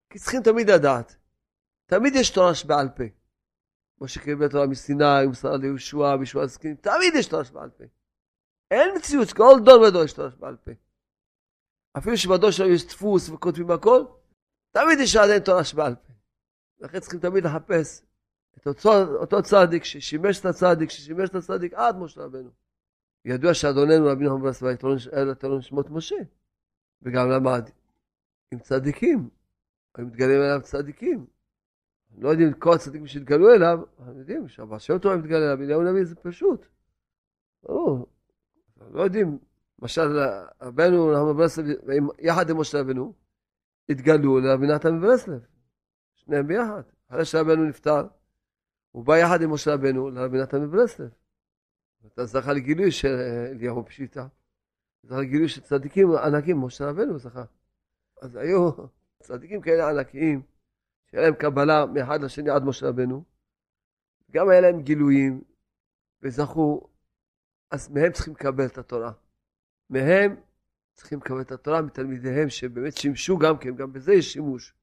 כי 0.10 0.20
צריכים 0.20 0.44
תמיד 0.44 0.70
לדעת. 0.70 1.16
תמיד 1.86 2.16
יש 2.16 2.30
תורה 2.30 2.56
שבעל 2.56 2.90
פה. 2.90 3.04
כמו 3.98 4.08
שקיבל 4.08 4.48
תורה 4.48 4.68
מסיני, 4.68 5.26
ומסרה 5.26 5.58
ליהושע, 5.58 6.16
וישוע 6.20 6.44
הזקנים, 6.44 6.76
תמיד 6.76 7.16
יש 7.16 7.28
תורה 7.28 7.46
שבעל 7.46 7.70
פה. 7.70 7.84
אין 8.72 8.96
מציאות, 8.98 9.34
כל 9.34 9.54
דור 9.66 9.82
ודור 9.82 10.04
יש 10.04 10.14
תורה 10.14 10.32
שבעל 10.32 10.56
פה. 10.56 10.72
אפילו 11.98 12.18
שבדור 12.18 12.52
שלנו 12.52 12.70
יש 12.70 12.88
דפוס 12.88 13.30
וכותבים 13.30 13.72
הכל, 13.72 14.04
תמיד 14.72 15.00
יש 15.00 15.16
עדיין 15.16 15.44
תורה 15.44 15.64
שבעל 15.64 15.96
פה. 15.96 16.14
לכן 16.80 17.00
צריכים 17.00 17.20
תמיד 17.20 17.44
לחפש 17.44 18.02
את 18.58 18.68
אותו, 18.68 19.16
אותו 19.16 19.42
צדיק 19.44 19.84
ששימש 19.84 20.40
את 20.40 20.46
הצדיק, 20.46 20.90
ששימש 20.90 21.30
את 21.30 21.36
הצדיק 21.36 21.74
עד 21.74 21.98
משה 21.98 22.22
רבנו. 22.22 22.50
ידוע 23.26 23.54
שאדוננו 23.54 24.06
רבי 24.06 24.26
נחמן 24.26 24.42
ברסלב 24.42 24.78
היה 25.12 25.36
תלון 25.36 25.62
שמות 25.62 25.90
משה, 25.90 26.16
וגם 27.02 27.30
למד 27.30 27.70
עם 28.52 28.60
צדיקים, 28.60 29.30
היו 29.96 30.06
מתגלים 30.06 30.42
אליו 30.42 30.62
צדיקים. 30.64 31.26
לא 32.18 32.30
יודעים 32.30 32.54
כל 32.54 32.74
הצדיקים 32.74 33.08
שהתגלו 33.08 33.54
אליו, 33.54 33.80
אנחנו 34.00 34.20
יודעים 34.20 34.48
שהבא 34.48 34.80
שם 34.80 34.98
טוב 34.98 35.16
מתגלה 35.16 35.38
אליו, 35.38 35.64
אליהו 35.64 35.82
נביא 35.82 36.04
זה 36.04 36.16
פשוט. 36.16 36.66
ברור. 37.64 38.08
לא 38.92 39.02
יודעים, 39.02 39.38
למשל 39.82 40.20
רבנו 40.62 41.12
נחמן 41.12 41.38
ברסלב, 41.38 41.66
יחד 42.20 42.50
עם 42.50 42.60
משה 42.60 42.80
רבנו, 42.80 43.14
התגלו 43.90 44.40
לרבי 44.40 44.68
נתן 44.68 44.96
מברסלב. 44.96 45.46
שניהם 46.16 46.48
ביחד. 46.48 46.82
אחרי 47.10 47.26
שרבנו 47.26 47.66
נפטר, 47.66 48.08
הוא 48.92 49.06
בא 49.06 49.18
יחד 49.18 49.42
עם 49.42 49.54
משה 49.54 49.74
רבנו 49.74 50.10
לרבי 50.10 50.38
נתן 50.38 50.62
מברסלב. 50.62 51.10
אתה 52.08 52.26
זכה 52.26 52.54
לגילוי 52.54 52.92
של 52.92 53.16
אליהו 53.52 53.86
פשיטה. 53.86 54.28
זכה 55.04 55.20
לגילוי 55.22 55.50
של 55.50 55.62
צדיקים 55.62 56.12
ענקים, 56.12 56.62
משה 56.62 56.90
רבנו 56.90 57.20
זכה. 57.20 57.44
אז 58.22 58.36
היו 58.36 58.72
צדיקים 59.20 59.62
כאלה 59.62 59.90
ענקיים, 59.90 60.42
שהיה 61.06 61.24
להם 61.24 61.36
קבלה 61.36 61.86
מאחד 61.86 62.22
לשני 62.22 62.50
עד 62.50 62.64
משה 62.64 62.88
רבנו. 62.88 63.24
גם 64.32 64.50
היה 64.50 64.62
להם 64.62 64.82
גילויים, 64.82 65.44
וזכו, 66.22 66.88
אז 67.72 67.90
מהם 67.90 68.12
צריכים 68.12 68.34
לקבל 68.34 68.66
את 68.66 68.78
התורה. 68.78 69.12
מהם 69.90 70.36
צריכים 70.94 71.20
לקבל 71.20 71.42
את 71.42 71.52
התורה 71.52 71.82
מתלמידיהם 71.82 72.50
שבאמת 72.50 72.98
שימשו 72.98 73.38
גם 73.38 73.58
כן, 73.58 73.76
גם 73.76 73.94
בזה 73.94 74.14
יש 74.14 74.34
שימוש. 74.34 74.74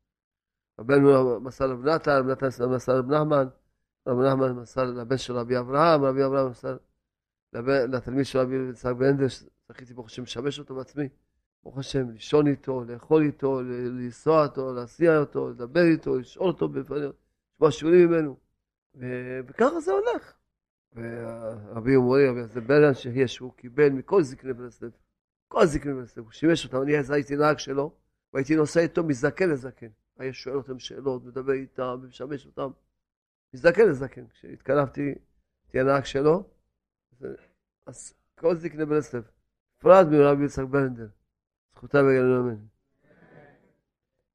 רבנו 0.78 1.40
מסר 1.40 1.70
רב 1.70 1.84
נתן, 1.84 2.10
רב 2.10 2.26
נתן 2.26 2.46
מסר 2.74 2.98
רב 2.98 3.10
נחמן, 3.10 3.46
רב 4.08 4.20
נחמן 4.20 4.52
מסר 4.52 4.84
לבן 4.84 5.16
של 5.16 5.32
רבי 5.32 5.58
אברהם, 5.58 6.04
רבי 6.04 6.24
אברהם 6.24 6.50
מסר 6.50 6.76
לתלמיד 7.62 8.24
של 8.26 8.38
רבי 8.38 8.56
יצחק 8.70 8.92
בן 8.92 9.16
זכיתי 9.68 9.94
ברוך 9.94 10.06
השם 10.06 10.22
לשמש 10.22 10.58
אותו 10.58 10.74
בעצמי. 10.74 11.08
ברוך 11.62 11.78
השם, 11.78 12.10
לישון 12.10 12.46
איתו, 12.46 12.84
לאכול 12.84 13.22
איתו, 13.22 13.62
לנסוע 13.62 14.44
איתו, 14.44 14.72
להסיע 14.72 15.18
אותו, 15.18 15.50
לדבר 15.50 15.82
איתו, 15.82 16.18
לשאול 16.18 16.48
אותו 16.48 16.68
בפניו, 16.68 17.10
לשמוע 17.54 17.70
שיעורים 17.70 18.08
ממנו. 18.08 18.36
וככה 19.48 19.80
זה 19.80 19.92
הולך. 19.92 20.32
ורבי 20.94 21.96
אומרי, 21.96 22.28
רבי 22.28 22.74
יוסף 22.74 23.00
שיהיה 23.00 23.28
שהוא 23.28 23.52
קיבל 23.52 23.88
מכל 23.88 24.22
זקני 24.22 24.52
ברסלב, 24.52 24.90
כל 25.48 25.66
זקני 25.66 25.94
ברסלב, 25.94 26.24
הוא 26.24 26.32
שימש 26.32 26.64
אותם, 26.64 26.82
אני 26.82 26.98
אז 26.98 27.10
הייתי 27.10 27.36
נהג 27.36 27.58
שלו, 27.58 27.94
והייתי 28.32 28.56
נוסע 28.56 28.80
איתו 28.80 29.04
מזקן 29.04 29.50
לזקן. 29.50 29.86
היה 30.18 30.32
שואל 30.32 30.56
אותם 30.56 30.78
שאלות, 30.78 31.24
מדבר 31.24 31.52
איתם, 31.52 31.98
ומשמש 32.02 32.46
אותם, 32.46 32.70
מזקן 33.54 33.88
לזקן. 33.88 34.26
כשהתקרבתי, 34.28 35.14
הייתי 35.64 35.80
הנהג 35.80 36.04
שלו, 36.04 36.50
אז 37.86 38.14
כל 38.38 38.56
זקני 38.56 38.86
ברסלב, 38.86 39.30
בפרט 39.78 40.06
מרבי 40.06 40.44
יצחק 40.44 40.64
ברנדל, 40.64 41.08
זכותה 41.74 41.98
בגללנו 42.02 42.40
אמן. 42.40 42.66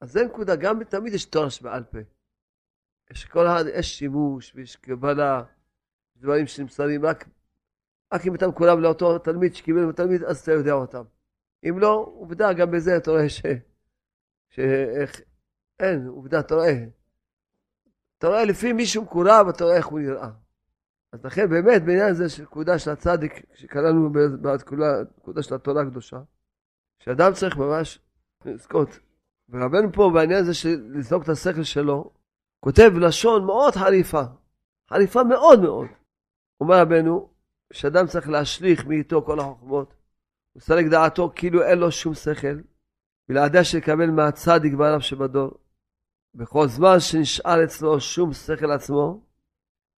אז 0.02 0.12
זה 0.12 0.26
נקודה, 0.26 0.56
גם 0.56 0.84
תמיד 0.84 1.14
יש 1.14 1.26
תורה 1.26 1.50
שבעל 1.50 1.84
פה. 1.84 1.98
יש 3.12 3.26
כל 3.26 3.48
אחד, 3.48 3.64
יש 3.74 4.00
שימוש 4.00 4.52
ויש 4.56 4.76
קבלה, 4.76 5.44
דברים 6.18 6.48
שנמסרים, 6.48 7.06
רק, 7.06 7.26
רק 8.14 8.22
אם 8.28 8.36
אתה 8.36 8.48
מקורב 8.48 8.80
לאותו 8.80 9.20
תלמיד 9.20 9.56
שקיבל 9.56 9.92
תלמיד, 9.92 10.24
אז 10.24 10.40
אתה 10.40 10.52
יודע 10.52 10.72
אותם. 10.72 11.04
אם 11.70 11.80
לא, 11.80 12.14
עובדה, 12.18 12.54
גם 12.54 12.72
בזה 12.72 12.98
אתה 12.98 13.12
רואה 13.12 13.30
ש... 13.30 13.42
שאיך... 14.50 15.22
אין, 15.80 16.08
עובדה, 16.08 16.40
אתה 16.40 16.56
רואה. 16.56 16.86
אתה 18.24 18.32
רואה 18.32 18.46
לפי 18.46 18.74
מישהו 18.74 19.04
מקורב, 19.04 19.48
אתה 19.50 19.64
רואה 19.64 19.78
איך 19.78 19.86
הוא 19.86 20.00
נראה. 20.00 20.30
אז 21.12 21.26
לכן 21.26 21.50
באמת 21.50 21.82
בעניין 21.82 22.12
הזה 22.12 22.30
של 22.30 22.44
נקודה 22.44 22.80
של 22.80 22.92
הצדיק, 22.92 23.46
שקראנו 23.54 24.10
בנקודה 24.42 25.44
של 25.44 25.56
התורה 25.56 25.82
הקדושה, 25.82 26.18
שאדם 27.00 27.34
צריך 27.34 27.58
ממש 27.58 28.00
לזכות. 28.46 29.00
ורבנו 29.50 29.94
פה 29.94 30.12
בעניין 30.14 30.40
הזה 30.40 30.54
של 30.54 30.90
לזרוק 30.90 31.24
את 31.24 31.30
השכל 31.30 31.64
שלו, 31.64 32.12
כותב 32.60 32.92
לשון 32.96 33.46
מאוד 33.46 33.76
חריפה, 33.76 34.24
חריפה 34.90 35.24
מאוד 35.24 35.62
מאוד. 35.62 35.88
אומר 36.62 36.82
רבנו, 36.82 37.30
שאדם 37.74 38.08
צריך 38.08 38.30
להשליך 38.30 38.86
מאיתו 38.86 39.22
כל 39.26 39.40
החוכמות, 39.40 39.94
ולסלק 40.56 40.86
דעתו 40.86 41.32
כאילו 41.36 41.64
אין 41.64 41.80
לו 41.80 41.92
שום 41.92 42.14
שכל, 42.14 42.58
בלעדיה 43.30 43.64
שיקבל 43.64 44.10
מהצדיק 44.10 44.74
בעליו 44.74 45.02
שבדור. 45.02 45.63
בכל 46.36 46.68
זמן 46.68 47.00
שנשאר 47.00 47.64
אצלו 47.64 48.00
שום 48.02 48.34
שכל 48.34 48.72
עצמו, 48.72 49.22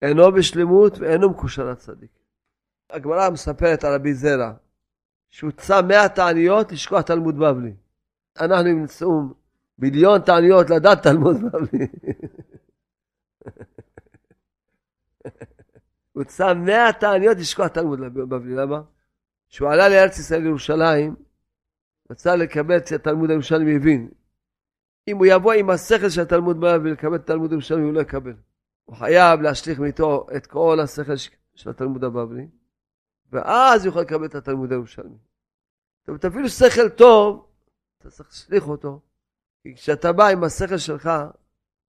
אינו 0.02 0.32
בשלמות 0.32 0.98
ואינו 1.00 1.30
מקושר 1.30 1.72
לצדיק. 1.72 2.12
הגמרא 2.90 3.30
מספרת 3.30 3.84
על 3.84 3.94
רבי 3.94 4.14
זרע, 4.14 4.54
שהוא 5.30 5.52
צם 5.52 5.88
מאה 5.88 6.10
תעניות 6.10 6.72
לשכוח 6.72 7.02
תלמוד 7.02 7.36
בבלי. 7.36 7.74
אנחנו 8.40 8.64
נמצאו 8.64 9.22
מיליון 9.80 10.22
תעניות 10.22 10.70
לדעת 10.70 11.04
תלמוד 11.04 11.38
בבלי. 11.42 11.88
הוא 16.14 16.24
צם 16.24 16.58
מאה 16.66 16.94
תעניות 16.94 17.38
לשכוח 17.38 17.68
תלמוד 17.68 18.00
בבלי, 18.00 18.56
למה? 18.56 18.82
כשהוא 19.50 19.70
עלה 19.70 19.90
לארץ 19.90 20.20
ישראל 20.20 20.42
לירושלים, 20.42 21.16
רצה 22.12 22.36
לקבל 22.36 22.78
את 22.78 22.92
התלמוד 22.92 23.30
הירושלמי, 23.30 23.76
הבין. 23.76 24.10
אם 25.08 25.18
הוא 25.18 25.26
יבוא 25.26 25.54
עם 25.54 25.70
השכל 25.70 26.10
של 26.10 26.22
התלמוד 26.22 26.58
בבלי 26.58 26.92
ולקבל 26.92 27.16
את 27.16 27.22
התלמוד 27.22 27.52
הירושלמי, 27.52 27.84
הוא 27.84 27.94
לא 27.94 28.00
יקבל. 28.02 28.34
הוא 28.86 28.96
חייב 28.96 29.42
להשליך 29.42 29.80
מאיתו 29.80 30.28
את 30.36 30.48
כל 30.48 30.80
השכל 30.84 31.16
של 31.56 31.70
התלמוד 31.70 32.04
הבבלי, 32.04 32.48
ואז 33.32 33.86
הוא 33.86 33.90
יכול 33.90 34.02
לקבל 34.02 34.26
את 34.26 34.36
התלמוד 34.36 34.72
הירושלמי. 34.72 35.18
זאת 36.00 36.08
אומרת, 36.08 36.26
אפילו 36.26 36.50
שכל 36.50 36.90
טוב, 36.90 37.48
אתה 37.98 38.10
צריך 38.10 38.30
להשליך 38.30 38.68
אותו, 38.68 39.00
כי 39.64 39.76
כשאתה 39.76 40.14
בא 40.14 40.28
עם 40.28 40.44
השכל 40.44 40.78
שלך, 40.78 41.10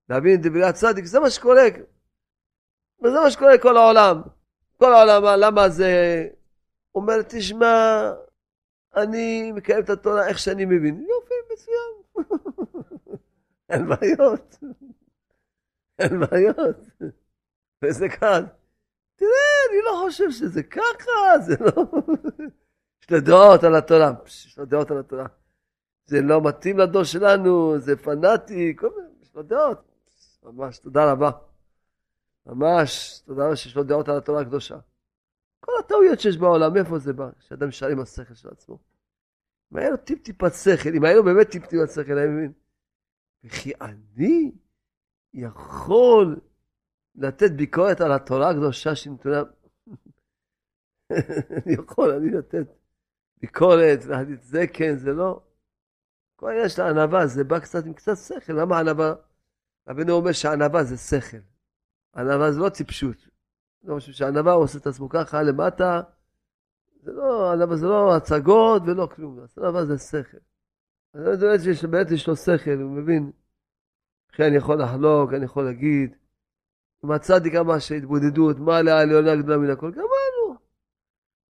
להבין 0.09 0.35
את 0.35 0.47
דברי 0.47 0.65
הצדיק, 0.65 1.05
זה 1.05 1.21
מה 1.21 1.31
שקורה. 1.31 1.63
וזה 3.05 3.21
מה 3.21 3.31
שקורה 3.31 3.59
כל 3.59 3.77
העולם. 3.77 4.23
כל 4.77 4.93
העולם, 4.95 5.41
למה 5.41 5.69
זה... 5.69 5.89
אומר, 6.95 7.23
תשמע, 7.29 8.13
אני 8.97 9.53
מקיים 9.53 9.81
את 9.81 9.91
התורה 9.91 10.29
איך 10.29 10.39
שאני 10.39 10.65
מבין. 10.65 11.07
יופי. 11.09 11.26
אין 13.69 13.89
בעיות. 13.89 14.59
אין 15.99 16.21
בעיות. 16.21 16.77
וזה 17.85 18.09
כאן. 18.09 18.45
תראה, 19.17 19.31
אני 19.71 19.79
לא 19.85 20.03
חושב 20.05 20.31
שזה 20.31 20.63
ככה, 20.63 21.39
זה 21.47 21.55
לא... 21.61 21.85
יש 23.03 23.11
לו 23.11 23.21
דעות 23.21 23.65
על 23.65 23.75
התורה, 23.75 24.13
יש 24.27 24.59
לו 24.59 24.65
דעות 24.65 24.91
על 24.91 24.99
התורה. 24.99 25.27
זה 26.07 26.21
לא 26.21 26.41
מתאים 26.49 26.79
לדור 26.79 27.05
שלנו, 27.05 27.79
זה 27.79 27.97
פנאטי, 27.97 28.77
כל 28.77 28.91
מיני, 28.97 29.09
יש 29.23 29.35
לו 29.35 29.43
דעות. 29.43 29.79
ממש, 30.43 30.79
תודה 30.79 31.13
רבה. 31.13 31.31
ממש, 32.47 33.21
תודה 33.25 33.47
רבה 33.47 33.57
שיש 33.57 33.77
לו 33.77 33.85
דעות 33.85 34.09
על 34.09 34.17
התורה 34.17 34.41
הקדושה. 34.41 34.77
כל 35.61 35.73
הטעויות 35.81 36.21
שיש 36.21 36.37
בעולם, 36.37 36.73
מאיפה 36.73 36.99
זה 36.99 37.13
בא? 37.13 37.29
שאדם 37.39 37.69
נשאר 37.69 37.89
עם 37.89 38.01
השכל 38.01 38.35
של 38.35 38.49
עצמו. 38.49 38.79
אם 39.73 39.77
היה 39.77 39.91
לו 39.91 39.97
טיפ-טיפת 39.97 40.53
שכל, 40.55 40.89
אם 40.97 41.05
היה 41.05 41.15
לו 41.15 41.25
באמת 41.25 41.51
טיפ-טיפת 41.51 41.91
שכל, 41.91 42.19
היה 42.19 42.27
מבין. 42.29 42.53
וכי 43.45 43.73
אני 43.81 44.53
יכול 45.35 46.41
לתת 47.15 47.51
ביקורת 47.51 48.01
על 48.01 48.13
התורה 48.13 48.51
הקדושה 48.51 48.95
שנתונה... 48.95 49.43
אני 51.67 51.75
יכול, 51.75 52.11
אני 52.11 52.31
לתת 52.31 52.67
ביקורת, 53.41 54.05
להגיד 54.05 54.43
זה 54.43 54.67
כן, 54.73 54.97
זה 54.97 55.13
לא. 55.13 55.41
כל 56.37 56.49
העניין 56.49 56.69
של 56.69 56.83
הענווה, 56.83 57.27
זה 57.27 57.45
בא 57.45 57.59
קצת 57.59 57.87
עם 57.87 57.93
קצת 57.93 58.17
שכל. 58.17 58.53
למה 58.53 58.79
ענווה? 58.79 59.15
רבינו 59.89 60.13
אומר 60.13 60.33
שענווה 60.33 60.85
זה 60.85 60.97
שכל. 60.97 61.37
ענווה 62.17 62.53
זה 62.53 62.61
לא 62.61 62.69
טיפשות. 62.69 63.17
לא 63.85 63.95
חושב 63.95 64.13
שענווה 64.13 64.53
עושה 64.53 64.79
את 64.79 64.87
עצמו 64.87 65.09
ככה 65.09 65.43
למטה. 65.43 66.03
זה 67.03 67.13
לא, 67.13 67.53
ענווה 67.53 67.77
זה 67.77 67.87
לא 67.87 68.17
הצגות 68.17 68.83
ולא 68.87 69.09
כלום. 69.15 69.39
ענווה 69.59 69.85
זה 69.85 69.99
שכל. 69.99 70.39
אני 71.17 71.37
באמת 71.37 71.77
שבאמת 71.77 72.11
יש 72.11 72.29
לו 72.29 72.37
שכל, 72.37 72.71
הוא 72.71 72.91
מבין. 72.91 73.33
אחי 74.33 74.47
אני 74.47 74.57
יכול 74.57 74.83
לחלוק, 74.83 75.33
אני 75.33 75.45
יכול 75.45 75.65
להגיד. 75.65 76.17
הצדיק 77.15 77.55
אמר 77.55 77.79
שהתבודדות, 77.79 78.59
מה 78.59 78.79
עליה 78.79 78.99
העליונה 78.99 79.37
גדולה 79.37 79.59
מן 79.59 79.71
הכל, 79.71 79.91
גמרנו. 79.91 80.61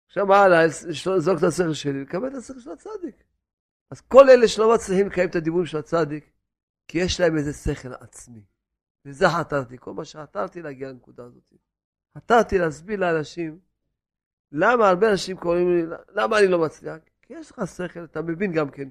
עכשיו 0.08 0.26
מה 0.26 0.44
עליה, 0.44 0.66
לזרוק 0.66 1.38
את 1.40 1.44
השכל 1.44 1.74
שלי, 1.74 2.02
לקבל 2.02 2.28
את 2.28 2.34
השכל 2.34 2.60
של 2.60 2.72
הצדיק. 2.72 3.24
אז 3.92 4.02
כל 4.02 4.30
אלה 4.30 4.48
שלא 4.48 4.74
מצליחים 4.74 5.08
לקיים 5.08 5.30
את 5.30 5.36
הדיבורים 5.36 5.66
של 5.66 5.78
הצדיק, 5.78 6.32
כי 6.88 6.98
יש 6.98 7.20
להם 7.20 7.38
איזה 7.38 7.54
שכל 7.54 7.94
עצמי. 7.94 8.44
וזה 9.06 9.30
חתרתי, 9.30 9.78
כל 9.80 9.94
מה 9.94 10.06
שחתרתי 10.06 10.62
להגיע 10.62 10.90
לנקודה 10.90 11.24
הזאת. 11.24 11.54
חתרתי 12.18 12.58
להסביר 12.58 13.00
לאנשים 13.00 13.60
למה 14.52 14.90
הרבה 14.90 15.12
אנשים 15.12 15.38
קוראים 15.38 15.70
לי, 15.70 15.96
למה 16.10 16.40
אני 16.40 16.48
לא 16.48 16.60
מצליח? 16.60 16.98
כי 17.22 17.34
יש 17.34 17.52
לך 17.52 17.62
שכל, 17.68 18.04
אתה 18.04 18.22
מבין 18.22 18.54
גם 18.54 18.70
כן. 18.70 18.90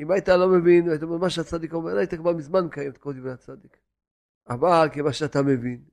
אם 0.00 0.10
היית 0.10 0.28
לא 0.28 0.48
מבין, 0.48 0.88
היית 0.88 1.02
אומר 1.02 1.16
מה 1.16 1.30
שהצדיק 1.30 1.72
אומר, 1.72 1.96
היית 1.96 2.14
כבר 2.14 2.32
מזמן 2.32 2.64
מקיים 2.64 2.90
את 2.90 2.98
כל 2.98 3.12
דברי 3.12 3.32
הצדיק. 3.32 3.76
אבל 4.48 4.88
כיוון 4.92 5.12
שאתה 5.12 5.42
מבין, 5.42 5.84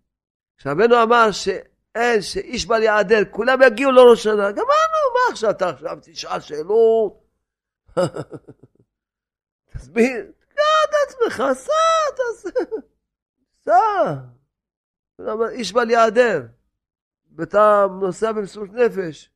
כשרבנו 0.57 1.03
אמר 1.03 1.31
שאין, 1.31 2.21
שאיש 2.21 2.65
בל 2.65 2.83
יעדר, 2.83 3.25
כולם 3.31 3.59
יגיעו 3.61 3.91
לראש 3.91 4.23
שנה, 4.23 4.51
גמרנו, 4.51 4.99
מה 5.13 5.31
עכשיו 5.31 5.49
אתה 5.49 5.69
עכשיו 5.69 5.97
תשאל 6.01 6.39
שאלות? 6.39 7.23
תסביר, 9.73 10.31
תקרא 10.39 10.63
את 10.89 10.93
עצמך, 11.07 11.43
סע, 11.53 11.71
תעשה, 12.15 12.59
סע. 13.63 14.15
איש 15.49 15.73
בל 15.73 15.89
יעדר, 15.89 16.45
ואתה 17.35 17.85
נוסע 18.01 18.31
במסירות 18.31 18.69
נפש, 18.73 19.31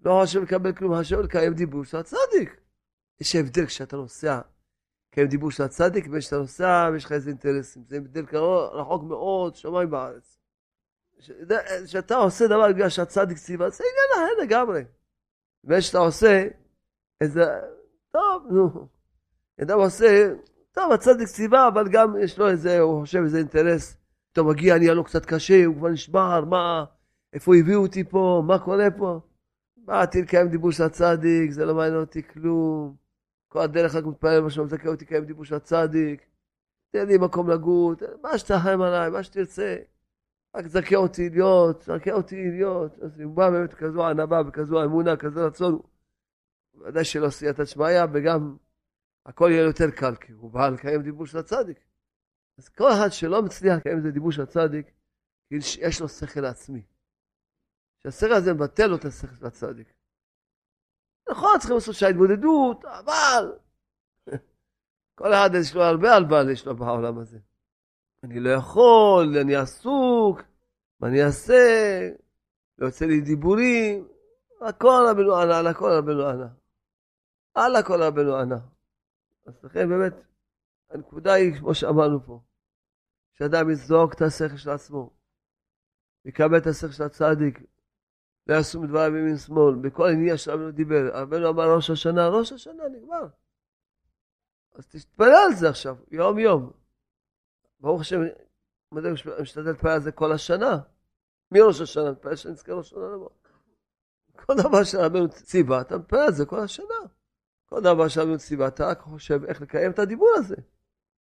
לא 0.00 0.20
חושב 0.20 0.42
לקבל 0.42 0.72
כלום, 0.72 0.98
חושב 0.98 1.20
לקיים 1.20 1.54
דיבור 1.54 1.84
של 1.84 1.96
הצדיק. 1.96 2.63
יש 3.20 3.36
הבדל 3.36 3.66
כשאתה 3.66 3.96
נוסע, 3.96 4.40
לקיים 5.10 5.28
דיבור 5.28 5.50
של 5.50 5.62
הצדיק, 5.62 6.06
ושאתה 6.10 6.36
נוסע 6.36 6.88
ויש 6.92 7.04
לך 7.04 7.12
איזה 7.12 7.30
אינטרסים. 7.30 7.82
זה 7.88 7.96
הבדל 7.96 8.24
רחוק 8.72 9.02
מאוד, 9.02 9.56
שמיים 9.56 9.90
בארץ. 9.90 10.38
כשאתה 11.84 12.16
עושה 12.16 12.46
דבר 12.46 12.72
בגלל 12.72 12.88
שהצדיק 12.88 13.38
ציווה, 13.38 13.70
זה 13.70 13.84
עניין 13.84 14.28
אחר 14.28 14.42
לגמרי. 14.42 14.84
ושאתה 15.64 15.98
עושה 15.98 16.44
איזה, 17.20 17.44
טוב, 18.10 18.46
נו. 18.50 18.88
אדם 19.62 19.78
עושה, 19.78 20.34
טוב, 20.72 20.92
הצדיק 20.92 21.28
ציווה, 21.28 21.68
אבל 21.68 21.88
גם 21.88 22.14
יש 22.20 22.38
לו 22.38 22.48
איזה, 22.48 22.80
הוא 22.80 23.00
חושב 23.00 23.18
איזה 23.18 23.38
אינטרס. 23.38 23.96
פתאום 24.32 24.50
מגיע, 24.50 24.78
נהיה 24.78 24.94
לו 24.94 25.04
קצת 25.04 25.24
קשה, 25.24 25.64
הוא 25.64 25.76
כבר 25.76 25.88
נשבר, 25.88 26.44
מה, 26.44 26.84
איפה 27.32 27.56
הביאו 27.56 27.82
אותי 27.82 28.04
פה, 28.04 28.42
מה 28.46 28.58
קורה 28.58 28.90
פה? 28.98 29.20
באתי 29.76 30.22
לקיים 30.22 30.48
דיבור 30.48 30.72
של 30.72 30.82
הצדיק, 30.82 31.50
זה 31.50 31.64
לא 31.64 31.74
מעניין 31.74 32.00
אותי 32.00 32.22
כלום. 32.22 33.03
כל 33.54 33.60
הדרך 33.60 33.94
רק 33.94 34.04
מתפלל 34.04 34.40
מה 34.40 34.50
שמזכה 34.50 34.88
אותי 34.88 35.04
לקיים 35.04 35.24
דיבור 35.24 35.44
של 35.44 35.54
הצדיק. 35.54 36.26
תן 36.90 37.06
לי 37.06 37.18
מקום 37.18 37.50
לגור, 37.50 37.92
מה 38.22 38.38
שתחם 38.38 38.80
עליי, 38.82 39.10
מה 39.10 39.22
שתרצה. 39.22 39.76
רק 40.56 40.64
תזכה 40.64 40.96
אותי 40.96 41.30
להיות, 41.30 41.80
תזכה 41.80 42.12
אותי 42.12 42.50
להיות. 42.50 42.98
אז 42.98 43.20
הוא 43.20 43.34
בא 43.34 43.50
באמת 43.50 43.74
כזו 43.74 44.06
ענווה 44.06 44.42
וכזו 44.48 44.84
אמונה, 44.84 45.16
כזה 45.16 45.46
רצון. 45.46 45.78
ודאי 46.74 47.04
שלא 47.04 47.30
סייעתא 47.30 47.64
שמיא, 47.64 48.04
וגם 48.12 48.56
הכל 49.26 49.48
יהיה 49.50 49.62
יותר 49.62 49.90
קל, 49.90 50.16
כי 50.16 50.32
הוא 50.32 50.50
בא 50.50 50.68
לקיים 50.68 51.02
דיבור 51.02 51.26
של 51.26 51.38
הצדיק. 51.38 51.78
אז 52.58 52.68
כל 52.68 52.92
אחד 52.92 53.08
שלא 53.10 53.42
מצליח 53.42 53.76
לקיים 53.76 53.98
את 53.98 54.04
הדיבור 54.04 54.32
הצדיק, 54.42 54.86
יש 55.50 56.00
לו 56.00 56.08
שכל 56.08 56.44
עצמי. 56.44 56.82
שהשכל 58.02 58.32
הזה 58.32 58.54
מבטל 58.54 58.86
לו 58.86 58.96
את 58.96 59.04
השכל 59.04 59.34
של 59.34 59.46
הצדיק. 59.46 59.93
נכון, 61.30 61.58
צריכים 61.58 61.74
לעשות 61.74 61.94
שההתמודדות, 61.94 62.84
אבל 62.84 63.52
כל 65.18 65.34
אחד 65.34 65.50
יש 65.60 65.74
לו 65.74 65.82
הרבה 65.82 66.14
הלוואה 66.14 66.52
יש 66.52 66.66
לו 66.66 66.76
בעולם 66.76 67.18
הזה. 67.18 67.38
אני 68.24 68.40
לא 68.40 68.50
יכול, 68.50 69.38
אני 69.40 69.56
עסוק, 69.56 70.42
מה 71.00 71.08
אני 71.08 71.24
אעשה? 71.24 71.54
לא 72.78 72.86
יוצא 72.86 73.04
לי 73.04 73.20
דיבורים, 73.20 74.08
הכל 74.60 75.06
רבנו 75.10 75.36
ענה, 75.36 75.58
על 75.58 75.66
הכל 75.66 75.90
רבנו 75.90 76.26
ענה. 76.26 76.48
על 77.54 77.76
הכל 77.76 78.02
רבנו 78.02 78.36
ענה. 78.36 78.58
אז 79.46 79.64
לכן 79.64 79.88
באמת, 79.88 80.12
הנקודה 80.90 81.32
היא, 81.32 81.58
כמו 81.58 81.74
שאמרנו 81.74 82.26
פה, 82.26 82.40
שאדם 83.32 83.70
יזרוק 83.70 84.14
את 84.14 84.22
השכל 84.22 84.56
של 84.56 84.70
עצמו, 84.70 85.10
יקבל 86.24 86.58
את 86.58 86.66
השכל 86.66 86.92
של 86.92 87.02
הצדיק, 87.02 87.60
לא 88.46 88.54
יעשו 88.54 88.82
מדבר 88.82 89.10
בימין 89.10 89.36
שמאל, 89.36 89.74
בכל 89.74 90.08
עניין 90.08 90.36
שרבנו 90.36 90.70
דיבר, 90.70 91.10
רבנו 91.12 91.48
אמר 91.48 91.74
ראש 91.74 91.90
השנה, 91.90 92.28
ראש 92.28 92.52
השנה 92.52 92.88
נגמר. 92.88 93.26
אז 94.74 94.86
תתפלל 94.86 95.34
על 95.46 95.54
זה 95.54 95.68
עכשיו, 95.68 95.96
יום 96.10 96.38
יום. 96.38 96.72
ברוך 97.80 98.00
השם, 98.00 98.20
אני 98.96 99.10
משתדל 99.42 99.70
להתפלל 99.70 99.90
על 99.90 100.00
זה 100.00 100.12
כל 100.12 100.32
השנה. 100.32 100.78
מראש 101.52 101.80
השנה, 101.80 102.10
מתפלל 102.10 102.36
שנזכה 102.36 102.72
ראש 102.72 102.86
השנה 102.86 103.08
לבוא. 103.14 103.28
כל 104.46 104.54
דבר 104.56 104.84
שרבנו 104.84 105.28
ציווה, 105.28 105.80
אתה 105.80 105.98
מתפלל 105.98 106.20
על 106.20 106.32
זה 106.32 106.46
כל 106.46 106.60
השנה. 106.60 106.94
כל 107.66 107.80
דבר 107.80 108.08
שרבנו 108.08 108.38
ציווה, 108.38 108.68
אתה 108.68 108.86
רק 108.86 109.00
חושב 109.00 109.44
איך 109.44 109.62
לקיים 109.62 109.90
את 109.90 109.98
הדיבור 109.98 110.30
הזה. 110.36 110.56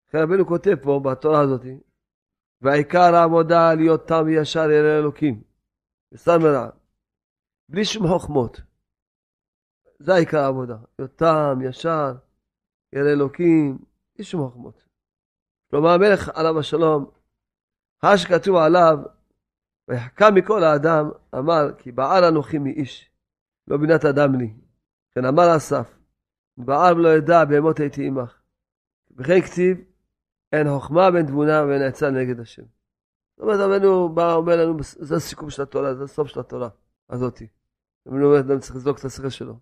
לכן 0.09 0.19
רבנו 0.19 0.47
כותב 0.47 0.75
פה, 0.83 1.01
בתורה 1.05 1.41
הזאת, 1.41 1.63
והעיקר 2.61 3.15
העבודה 3.15 3.75
להיות 3.75 4.09
תם 4.09 4.23
וישר 4.27 4.71
ירא 4.71 4.99
אלוקים. 4.99 5.43
וסר 6.13 6.39
מרע. 6.39 6.80
בלי 7.71 7.85
שום 7.85 8.09
חוכמות. 8.09 8.61
זה 9.99 10.15
העיקר 10.15 10.39
העבודה. 10.39 10.77
להיות 10.99 11.17
תם, 11.17 11.59
ישר, 11.65 12.15
ירא 12.93 13.09
אלוקים, 13.09 13.79
בלי 14.15 14.25
שום 14.25 14.41
חוכמות. 14.49 14.85
כלומר 15.71 15.89
המלך 15.89 16.29
עליו 16.35 16.59
השלום, 16.59 17.11
מה 18.03 18.19
שכתוב 18.19 18.57
עליו, 18.57 18.99
ויחכם 19.89 20.35
מכל 20.35 20.65
האדם, 20.65 21.11
אמר 21.35 21.75
כי 21.79 21.93
בעל 21.93 22.25
אנוכי 22.25 22.59
מאיש, 22.59 23.11
לא 23.69 23.77
בינת 23.77 24.05
אדם 24.05 24.35
לי. 24.35 24.55
כן 25.15 25.25
אמר 25.25 25.57
אסף, 25.57 25.99
בעל 26.57 26.97
לא 26.97 27.09
ידע 27.09 27.45
בהמות 27.45 27.81
הייתי 27.81 28.07
עמך. 28.07 28.41
וכן 29.17 29.41
כתיב, 29.41 29.79
אין 30.53 30.67
חוכמה 30.69 31.11
בין 31.11 31.27
תבונה 31.27 31.65
ואין 31.69 31.83
עצה 31.83 32.11
נגד 32.11 32.41
השם. 32.41 32.65
זאת 33.37 33.41
אומרת, 33.41 33.61
רבנו 33.61 34.09
בא 34.09 34.35
אומר 34.35 34.57
לנו, 34.57 34.77
זה 34.83 35.17
הסיכום 35.17 35.51
של 35.51 35.63
התורה, 35.63 35.95
זה 35.95 36.05
הסוף 36.05 36.29
של 36.29 36.41
התורה 36.41 36.69
הזאתי. 37.11 37.47
רבנו 38.07 38.27
אומר, 38.27 38.41
אדם 38.41 38.61
צריך 38.61 38.77
לזרוק 38.77 38.99
את 38.99 39.05
השכל 39.05 39.29
שלו. 39.29 39.55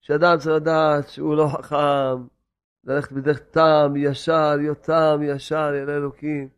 שאדם 0.00 0.38
צריך 0.38 0.56
לדעת 0.56 1.08
שהוא 1.08 1.36
לא 1.36 1.48
חכם, 1.48 2.26
ללכת 2.84 3.12
בדרך 3.12 3.40
תם, 3.40 3.92
ישר, 3.96 4.56
להיות 4.56 4.82
תם, 4.82 5.20
ישר, 5.22 5.70
אל 5.74 5.90
אלוקים, 5.90 6.48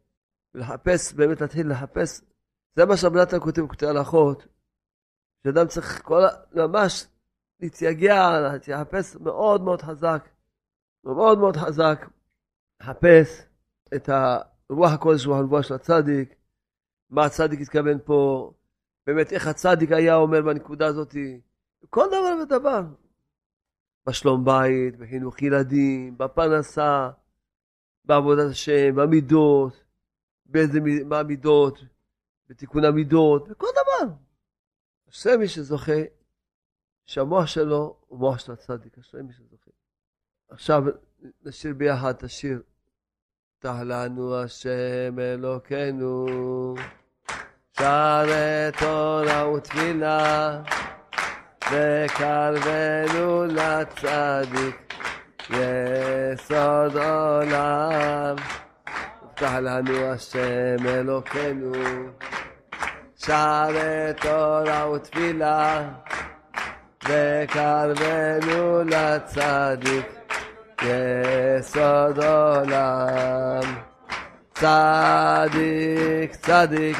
ולחפש, 0.54 1.12
באמת 1.12 1.40
להתחיל 1.40 1.70
לחפש. 1.70 2.20
זה 2.76 2.86
מה 2.86 2.96
שרבי 2.96 3.18
נתן 3.20 3.40
כותב 3.40 3.62
בכותב 3.62 3.86
הלכות, 3.86 4.46
שאדם 5.44 5.66
צריך 5.66 6.02
כל, 6.02 6.22
ממש 6.54 7.06
להתייגע, 7.60 8.40
להתייחפש 8.40 9.16
מאוד 9.16 9.62
מאוד 9.62 9.82
חזק, 9.82 10.28
מאוד 11.04 11.38
מאוד 11.38 11.56
חזק, 11.56 12.06
לחפש 12.82 13.46
את 13.94 14.08
הרוח 14.08 14.92
הקודש 14.92 15.26
רוח 15.26 15.38
הנבואה 15.38 15.62
של 15.62 15.74
הצדיק, 15.74 16.34
מה 17.10 17.24
הצדיק 17.24 17.60
התכוון 17.60 17.98
פה, 18.04 18.52
באמת 19.06 19.32
איך 19.32 19.46
הצדיק 19.46 19.92
היה 19.92 20.16
אומר 20.16 20.42
בנקודה 20.42 20.86
הזאת, 20.86 21.14
כל 21.90 22.06
דבר 22.06 22.42
ודבר. 22.42 22.82
בשלום 24.06 24.44
בית, 24.44 24.96
בחינוך 24.96 25.42
ילדים, 25.42 26.18
בפרנסה, 26.18 27.10
בעבודת 28.04 28.50
השם, 28.50 28.94
במידות, 28.94 29.84
באיזה, 30.46 30.80
מה 31.04 31.18
המידות, 31.18 31.78
בתיקון 32.48 32.84
המידות, 32.84 33.48
בכל 33.48 33.66
דבר. 33.72 34.14
אשרי 35.10 35.36
מי 35.36 35.48
שזוכה, 35.48 36.02
שהמוח 37.06 37.46
שלו 37.46 37.96
הוא 38.06 38.18
מוח 38.18 38.38
של 38.38 38.52
הצדיק, 38.52 38.98
אשרי 38.98 39.22
מי 39.22 39.32
שזוכה. 39.32 39.70
עכשיו 40.48 40.82
נשאיר 41.42 41.74
ביחד 41.74 42.14
את 42.14 42.22
השיר. 42.22 42.62
פתח 43.58 43.74
לנו 43.84 44.36
השם 44.36 45.18
אלוקינו, 45.18 46.26
שערי 47.78 48.70
תורה 48.78 49.48
ותפילה. 49.48 50.58
וקרבנו 51.70 53.44
לצדיק 53.44 54.94
יסוד 55.50 56.96
עולם. 56.96 58.36
הובטח 59.20 59.52
לנו 59.60 60.12
השם 60.12 60.86
אלוקינו, 60.86 61.72
שערי 63.16 64.12
תורה 64.20 64.90
ותפילה, 64.90 65.82
וקרבנו 67.04 68.82
לצדיק 68.84 70.06
יסוד 70.82 72.18
עולם. 72.18 73.60
צדיק, 74.54 76.36
צדיק, 76.36 76.96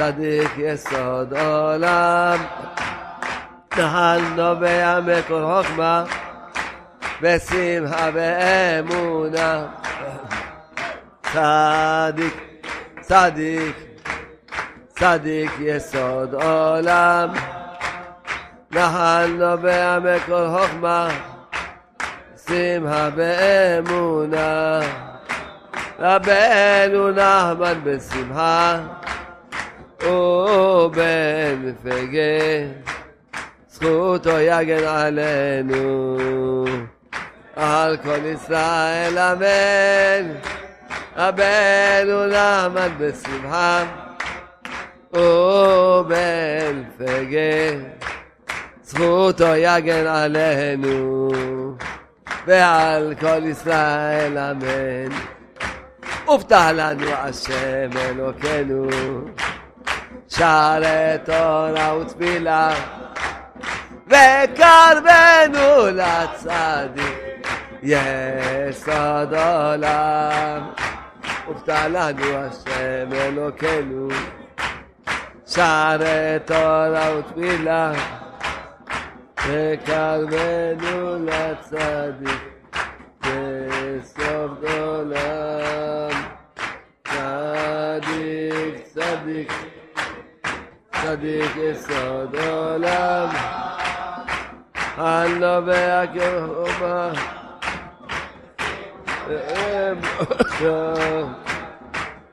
צדיק 0.00 0.50
יסוד 0.58 1.34
עולם. 1.34 2.38
נהל 3.76 4.20
נובע 4.36 5.00
מקור 5.00 5.62
חוכמה 5.62 6.04
ושמחה 7.22 8.08
ואמונה 8.14 9.66
צדיק, 11.22 12.34
צדיק, 13.00 13.76
צדיק 14.88 15.50
יסוד 15.60 16.34
עולם 16.34 17.28
נחל 18.70 19.26
נובע 19.38 19.98
מקור 19.98 20.58
חוכמה 20.58 21.08
שמחה 22.46 23.08
ואמונה 23.16 24.80
רבנו 25.98 27.10
נחמן 27.10 27.80
בשמחה 27.84 28.78
ובן 30.02 31.72
פגר 31.82 32.66
זכותו 33.68 34.38
יגן 34.40 34.84
עלינו, 34.84 36.16
על 37.56 37.96
כל 37.96 38.24
ישראל 38.24 39.18
אמן. 39.18 40.32
רבנו 41.16 42.26
למד 42.26 42.90
בשמחה, 42.98 43.84
ובן 45.12 46.82
פגר, 46.98 47.78
זכותו 48.82 49.54
יגן 49.56 50.06
עלינו, 50.06 51.30
ועל 52.46 53.14
כל 53.20 53.46
ישראל 53.46 54.38
אמן. 54.38 55.16
הובטח 56.24 56.68
לנו 56.74 57.10
השם 57.10 57.90
אלוקינו, 57.96 58.88
שערי 60.30 61.18
תורה 61.24 61.96
ותפילה 61.96 62.70
וקרבנו 64.06 65.86
לצדיק 65.92 67.48
יסוד 67.82 69.34
עולם. 69.34 70.70
הובטח 71.46 71.84
לנו 71.90 72.36
השם 72.36 73.12
אלוקינו 73.12 74.08
שערי 75.46 76.38
תורה 76.44 77.10
ותפילה 77.18 77.92
וקרבנו 79.48 81.26
לצדיק 81.26 82.50
יסוד 83.24 84.64
עולם 84.78 85.59
צדיק 91.10 91.56
יסוד 91.56 92.36
עולם 92.36 93.28
הנובע 94.96 96.02
כחומה 96.06 97.10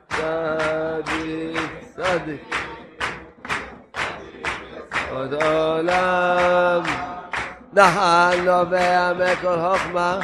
צדיק, 0.08 1.60
צדיק 1.96 2.56
עוד 5.10 5.34
עולם 5.34 6.82
נחל 7.72 8.40
נובע 8.44 9.12
מכל 9.12 9.56
חוכמה, 9.60 10.18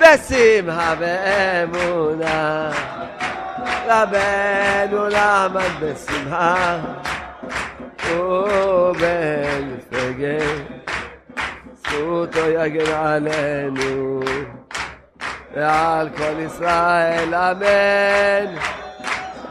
בשמחה 0.00 0.94
ואמונה. 0.98 2.70
רבנו 3.86 5.08
למד 5.08 5.70
בשמחה, 5.80 6.76
ובן 8.12 9.76
פגר, 9.90 10.56
זכותו 11.74 12.50
יגן 12.50 12.92
עלינו, 12.92 14.20
ועל 15.54 16.08
כל 16.16 16.40
ישראל 16.46 17.34
אמן. 17.34 18.56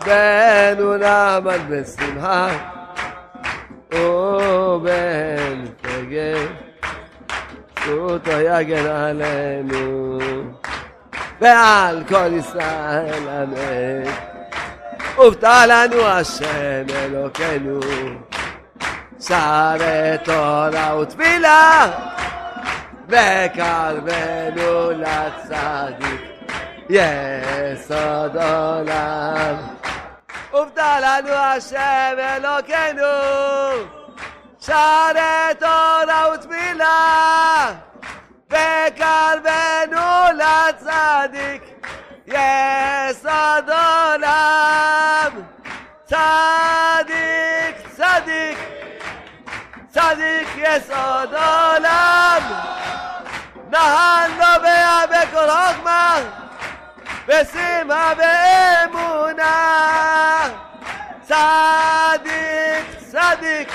בנו 0.06 0.98
למד 0.98 1.60
בשמחה, 1.70 2.48
ובן 3.94 5.64
פגר, 5.82 6.48
זכותו 7.80 8.32
יגן 8.32 8.86
עלינו. 8.86 10.20
ועל 11.42 12.04
כל 12.08 12.34
ישראל 12.34 13.30
אמן. 13.30 14.12
הובטח 15.16 15.64
לנו 15.68 16.02
השם 16.02 16.86
אלוקינו, 16.96 17.80
שרי 19.28 20.18
תורה 20.24 20.98
ותפילה, 21.02 21.92
וקרבנו 23.08 24.92
לצדיק, 24.92 26.22
יסוד 26.90 28.38
עולם. 28.38 29.56
הובטח 30.52 30.96
לנו 31.02 31.30
השם 31.30 32.16
אלוקינו, 32.20 33.04
שרי 34.60 35.56
תורה 35.60 36.34
ותפילה, 36.34 37.72
וקרבנו 38.50 40.08
לצדיק, 40.36 41.64
יסוד 42.28 43.70
עולם. 43.70 45.44
צדיק, 46.06 47.88
צדיק, 47.96 48.73
צדיק 49.94 50.48
יסוד 50.58 51.34
עולם. 51.34 52.42
נהל 53.70 54.32
נובע 54.32 55.06
בכל 55.06 55.50
חוכמה, 55.50 56.16
בשמחה 57.28 58.14
ואמונה. 58.18 59.54
צדיק, 61.22 62.86
צדיק, 63.12 63.74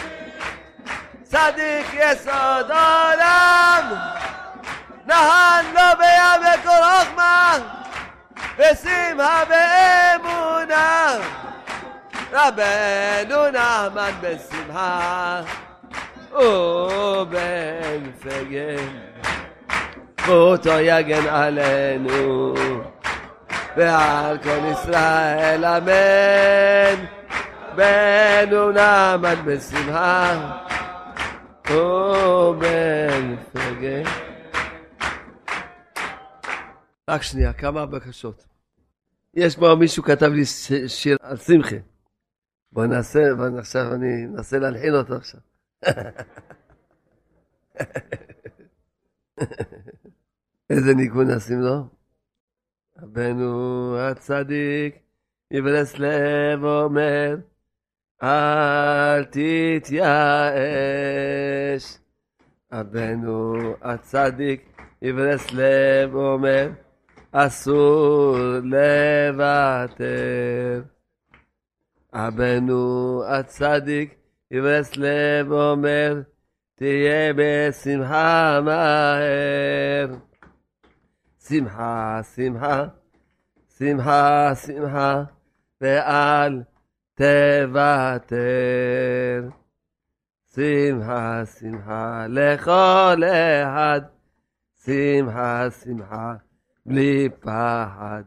צדיק 1.22 1.86
יסוד 1.92 2.70
עולם. 2.70 3.94
נהל 5.06 5.66
נובע 5.66 6.34
בכל 6.38 6.70
חוכמה, 6.70 7.52
בשמחה 8.58 9.42
ואמונה. 9.48 11.16
רבנו 12.32 13.50
נחמן 13.50 14.12
בשמחה, 14.20 15.40
ובן 16.32 18.10
פגן, 18.20 18.98
זכותו 20.20 20.78
יגן 20.80 21.26
עלינו, 21.28 22.54
ועל 23.76 24.38
כל 24.38 24.72
ישראל 24.72 25.64
אמן. 25.64 27.18
בנו 27.78 28.70
נחמן 28.70 29.44
בשמחה, 29.46 30.58
ובן 31.70 33.36
פגן. 33.52 34.02
רק 37.10 37.22
שנייה, 37.22 37.52
כמה 37.52 37.86
בקשות. 37.86 38.46
יש 39.34 39.56
פה 39.56 39.74
מישהו 39.78 40.02
כתב 40.02 40.26
לי 40.26 40.44
שיר 40.88 41.16
על 41.22 41.36
שמחה. 41.36 41.76
בוא 42.72 42.86
נעשה, 42.86 43.34
בוא 43.36 43.58
עכשיו 43.58 43.94
אני 43.94 44.24
אנסה 44.24 44.58
להלחין 44.58 44.94
אותו 44.94 45.14
עכשיו. 45.14 45.40
איזה 50.70 50.94
ניגון 50.94 51.30
נשים 51.30 51.60
לו? 51.60 51.86
רבנו 53.02 53.98
הצדיק, 53.98 54.98
מברסלב 55.50 56.64
אומר, 56.64 57.36
אל 58.22 59.24
תתייאש. 59.24 60.08
רבנו 62.72 63.74
הצדיק, 63.82 64.82
מברסלב 65.02 66.14
אומר, 66.14 66.70
אסור 67.32 68.36
לוותר. 68.62 70.02
רבנו 72.14 73.22
הצדיק, 73.28 74.17
יברסלב 74.50 75.52
אומר, 75.52 76.20
תהיה 76.74 77.32
בשמחה 77.36 78.60
מהר. 78.64 80.08
שמחה, 81.48 82.20
שמחה, 82.34 82.84
שמחה, 83.78 84.52
שמחה, 84.54 85.22
ואל 85.80 86.62
תוותר. 87.14 88.38
שמחה, 90.54 91.42
שמחה, 91.58 92.26
לכל 92.28 93.22
אחד, 93.62 94.00
שמחה, 94.84 95.70
שמחה, 95.70 96.34
בלי 96.86 97.28
פחד. 97.40 98.22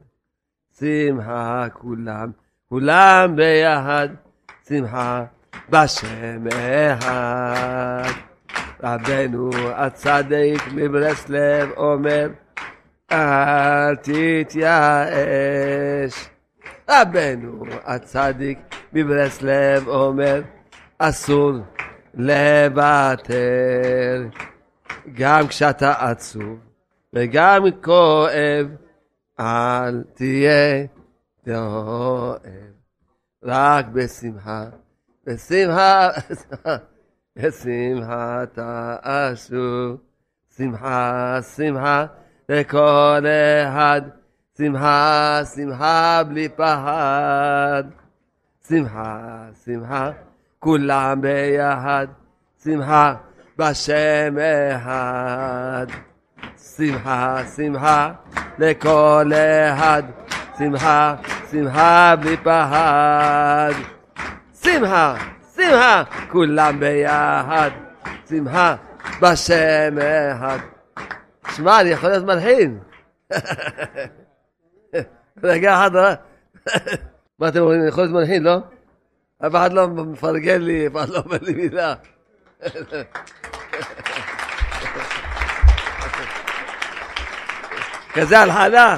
שמחה 0.79 1.65
כולם, 1.73 2.31
כולם 2.69 3.33
ביחד, 3.35 4.07
שמחה 4.67 5.25
בשם 5.69 6.47
אחד. 6.91 8.11
רבנו 8.83 9.49
הצדיק 9.75 10.61
מברסלב 10.73 11.69
אומר, 11.77 12.29
אל 13.11 13.95
תתייאש. 13.95 14.69
רבנו 16.89 17.63
הצדיק 17.85 18.59
מברסלב 18.93 19.87
אומר, 19.87 20.41
אסור 20.97 21.51
לוותר. 22.13 23.33
גם 25.13 25.47
כשאתה 25.47 26.09
עצוב 26.09 26.59
וגם 27.13 27.63
כואב, 27.83 28.67
אל 29.39 30.03
תהיה 30.13 30.85
דואב. 31.45 32.39
רק 33.43 33.85
בשמחה, 33.85 34.65
בשמחה, 35.25 36.09
בשמחה 37.35 38.43
תעשו. 38.53 39.97
שמחה, 40.57 41.39
שמחה, 41.55 42.05
לכל 42.49 43.25
אחד. 43.63 44.01
שמחה, 44.57 45.41
שמחה, 45.55 46.21
בלי 46.27 46.49
פחד. 46.49 47.83
שמחה, 48.67 49.45
שמחה, 49.65 50.11
כולם 50.59 51.21
ביחד. 51.21 52.07
שמחה, 52.63 53.15
בשם 53.57 54.35
אחד. 54.75 55.85
שמחה, 56.77 57.41
שמחה, 57.55 58.11
לכל 58.59 59.31
אחד. 59.73 60.03
שמחה, 60.57 61.15
שמחה, 61.51 62.15
בלי 62.15 62.37
פחד. 62.37 64.00
שמחה, 64.63 65.15
שמחה, 65.55 66.03
כולם 66.31 66.79
ביחד. 66.79 67.69
שמחה, 68.29 68.75
בשם 69.21 69.97
אחד. 70.31 70.57
שמע, 71.55 71.81
אני 71.81 71.89
יכול 71.89 72.09
להיות 72.09 72.25
מלחין. 72.25 72.79
רגע 75.43 75.73
אחד, 75.73 75.95
אה? 75.95 76.13
מה 77.39 77.47
אתם 77.47 77.59
אומרים, 77.59 77.79
אני 77.79 77.89
יכול 77.89 78.03
להיות 78.03 78.15
מלחין, 78.15 78.43
לא? 78.43 78.57
אף 79.47 79.51
אחד 79.55 79.73
לא 79.73 79.87
מפרגן 79.87 80.61
לי, 80.61 80.87
אף 80.87 80.95
אחד 80.95 81.09
לא 81.09 81.19
אומר 81.25 81.37
לי 81.41 81.53
מילה. 81.53 81.93
כזה 88.13 88.39
הלחנה. 88.39 88.97